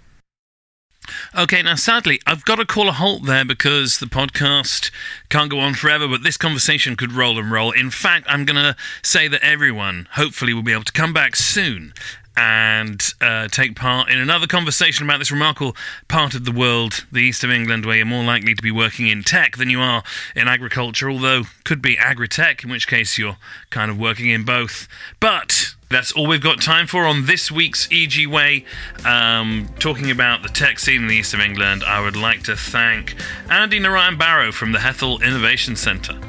Okay, 1.38 1.62
now 1.62 1.76
sadly, 1.76 2.20
I've 2.26 2.44
got 2.46 2.56
to 2.56 2.66
call 2.66 2.90
a 2.90 2.94
halt 2.94 3.26
there 3.26 3.46
because 3.46 4.00
the 4.00 4.08
podcast 4.08 4.92
can't 5.30 5.50
go 5.50 5.60
on 5.60 5.74
forever, 5.74 6.08
but 6.08 6.24
this 6.24 6.38
conversation 6.38 6.96
could 6.96 7.14
roll 7.14 7.40
and 7.40 7.52
roll. 7.52 7.72
In 7.72 7.90
fact, 7.90 8.26
I'm 8.30 8.46
going 8.46 8.58
to 8.58 8.76
say 9.04 9.28
that 9.28 9.44
everyone 9.44 10.08
hopefully 10.12 10.54
will 10.54 10.64
be 10.64 10.74
able 10.74 10.84
to 10.84 10.92
come 10.92 11.14
back 11.14 11.36
soon 11.36 11.94
and 12.38 13.14
uh, 13.20 13.48
take 13.48 13.76
part 13.76 14.10
in 14.10 14.20
another 14.20 14.46
conversation 14.46 15.06
about 15.06 15.18
this 15.18 15.32
remarkable 15.32 15.76
part 16.08 16.36
of 16.36 16.46
the 16.46 16.52
world, 16.52 17.06
the 17.12 17.20
east 17.20 17.44
of 17.44 17.50
England, 17.50 17.86
where 17.86 17.98
you're 17.98 18.06
more 18.06 18.24
likely 18.24 18.54
to 18.54 18.62
be 18.62 18.72
working 18.72 19.08
in 19.08 19.24
tech 19.24 19.58
than 19.58 19.72
you 19.72 19.82
are 19.82 20.04
in 20.36 20.48
agriculture, 20.48 21.10
although 21.10 21.44
could 21.64 21.82
be 21.82 21.98
agri-tech, 21.98 22.64
in 22.64 22.70
which 22.70 22.88
case 22.88 23.18
you're 23.18 23.38
kind 23.72 23.90
of 23.90 24.00
working 24.00 24.30
in 24.30 24.46
both. 24.46 24.88
But 25.20 25.74
that's 25.90 26.12
all 26.12 26.28
we've 26.28 26.42
got 26.42 26.62
time 26.62 26.86
for 26.86 27.06
on 27.06 27.26
this 27.26 27.52
week's 27.52 27.88
EG 27.92 28.28
Way. 28.28 28.66
Um, 29.04 29.70
talking 29.80 30.12
about 30.12 30.44
the 30.44 30.50
tech 30.50 30.78
scene 30.78 31.02
in 31.02 31.08
the 31.08 31.16
east 31.16 31.34
of 31.34 31.40
England, 31.40 31.84
I 31.84 32.02
would 32.02 32.16
like 32.16 32.44
to 32.44 32.56
thank 32.56 33.16
Andy 33.50 33.80
Narayan 33.80 34.18
Barrow 34.18 34.52
from 34.52 34.74
the 34.74 34.80
Hethel 34.80 35.22
Innovation 35.24 35.76
Centre. 35.76 36.20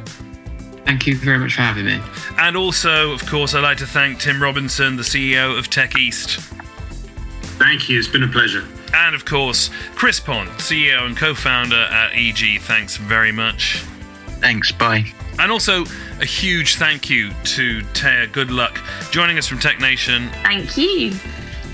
Thank 0.88 1.06
you 1.06 1.18
very 1.18 1.38
much 1.38 1.54
for 1.54 1.60
having 1.60 1.84
me. 1.84 2.00
And 2.38 2.56
also, 2.56 3.12
of 3.12 3.26
course, 3.26 3.52
I'd 3.52 3.62
like 3.62 3.76
to 3.76 3.86
thank 3.86 4.20
Tim 4.20 4.42
Robinson, 4.42 4.96
the 4.96 5.02
CEO 5.02 5.58
of 5.58 5.68
Tech 5.68 5.98
East. 5.98 6.40
Thank 7.58 7.90
you. 7.90 7.98
It's 7.98 8.08
been 8.08 8.22
a 8.22 8.28
pleasure. 8.28 8.66
And 8.94 9.14
of 9.14 9.26
course, 9.26 9.68
Chris 9.94 10.18
Pond, 10.18 10.48
CEO 10.52 11.04
and 11.04 11.14
co 11.14 11.34
founder 11.34 11.76
at 11.76 12.12
EG. 12.14 12.62
Thanks 12.62 12.96
very 12.96 13.32
much. 13.32 13.84
Thanks. 14.40 14.72
Bye. 14.72 15.12
And 15.38 15.52
also, 15.52 15.84
a 16.20 16.24
huge 16.24 16.76
thank 16.76 17.10
you 17.10 17.32
to 17.44 17.82
Thea 17.92 18.26
Goodluck 18.28 18.78
joining 19.10 19.36
us 19.36 19.46
from 19.46 19.58
Tech 19.58 19.80
Nation. 19.80 20.30
Thank 20.42 20.78
you. 20.78 21.12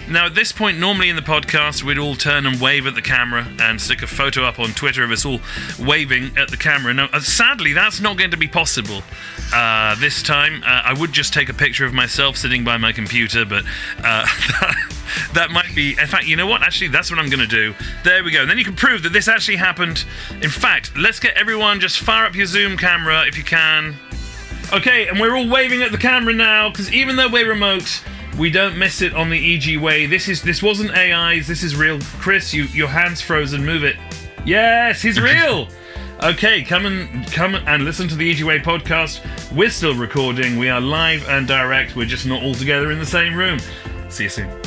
Now, 0.09 0.27
at 0.27 0.35
this 0.35 0.53
point, 0.53 0.79
normally 0.79 1.09
in 1.09 1.17
the 1.17 1.23
podcast, 1.23 1.83
we'd 1.83 1.99
all 1.99 2.15
turn 2.15 2.45
and 2.45 2.61
wave 2.61 2.87
at 2.87 2.95
the 2.95 3.01
camera 3.01 3.49
and 3.59 3.81
stick 3.81 4.03
a 4.03 4.07
photo 4.07 4.45
up 4.45 4.59
on 4.59 4.71
Twitter 4.71 5.03
of 5.03 5.11
us 5.11 5.25
all 5.25 5.41
waving 5.79 6.37
at 6.37 6.51
the 6.51 6.59
camera. 6.59 6.93
Now, 6.93 7.09
uh, 7.11 7.21
sadly, 7.21 7.73
that's 7.73 8.01
not 8.01 8.19
going 8.19 8.31
to 8.31 8.37
be 8.37 8.47
possible 8.47 9.03
uh, 9.55 9.95
this 9.97 10.23
time. 10.23 10.63
Uh, 10.63 10.83
I 10.85 10.93
would 10.93 11.13
just 11.13 11.33
take 11.33 11.49
a 11.49 11.55
picture 11.55 11.87
of 11.87 11.95
myself 11.95 12.37
sitting 12.37 12.65
by 12.65 12.77
my 12.77 12.93
computer, 12.93 13.47
but 13.47 13.65
uh, 14.05 14.27
that 15.33 15.49
might 15.51 15.75
be. 15.75 15.93
In 15.93 16.07
fact, 16.07 16.27
you 16.27 16.37
know 16.37 16.47
what? 16.47 16.63
Actually, 16.63 16.89
that's 16.89 17.11
what 17.11 17.19
I'm 17.19 17.31
going 17.31 17.41
to 17.41 17.47
do. 17.47 17.75
There 18.05 18.23
we 18.23 18.31
go. 18.31 18.43
And 18.43 18.51
then 18.51 18.59
you 18.59 18.65
can 18.65 18.77
prove 18.77 19.03
that 19.05 19.13
this 19.15 19.27
actually 19.27 19.57
happened. 19.57 20.05
In 20.43 20.51
fact, 20.51 20.95
let's 20.99 21.19
get 21.19 21.35
everyone 21.35 21.81
just 21.81 22.01
fire 22.01 22.27
up 22.27 22.35
your 22.35 22.47
Zoom 22.47 22.77
camera 22.77 23.27
if 23.27 23.39
you 23.39 23.45
can. 23.45 23.95
Okay, 24.73 25.09
and 25.09 25.19
we're 25.19 25.35
all 25.35 25.49
waving 25.49 25.83
at 25.83 25.93
the 25.93 25.99
camera 25.99 26.35
now 26.35 26.69
because 26.69 26.93
even 26.93 27.17
though 27.17 27.29
we're 27.29 27.49
remote, 27.49 28.03
we 28.39 28.51
don't 28.51 28.77
miss 28.77 29.03
it 29.03 29.15
on 29.15 29.31
the 29.31 29.55
EG 29.55 29.81
way. 29.81 30.07
This 30.07 30.29
is 30.29 30.43
this 30.43 30.63
wasn't 30.63 30.91
AI's. 30.93 31.47
This 31.47 31.63
is 31.63 31.77
real. 31.77 32.01
Chris, 32.19 32.53
you 32.53 32.65
your 32.65 32.89
hands 32.89 33.21
frozen. 33.21 33.65
Move 33.65 33.85
it. 33.85 33.97
Yes, 34.45 35.03
he's 35.03 35.21
real. 35.21 35.69
Okay, 36.23 36.63
come 36.63 36.87
and 36.87 37.31
come 37.33 37.55
and 37.55 37.85
listen 37.85 38.09
to 38.09 38.15
the 38.15 38.31
EG 38.31 38.43
Way 38.45 38.59
podcast. 38.59 39.21
We're 39.53 39.71
still 39.71 39.95
recording. 39.95 40.59
We 40.59 40.69
are 40.69 40.81
live 40.81 41.29
and 41.29 41.47
direct. 41.47 41.97
We're 41.97 42.07
just 42.07 42.27
not 42.27 42.43
all 42.43 42.55
together 42.55 42.91
in 42.93 42.99
the 42.99 43.07
same 43.07 43.35
room. 43.35 43.59
See 44.09 44.25
you 44.25 44.31
soon. 44.31 44.64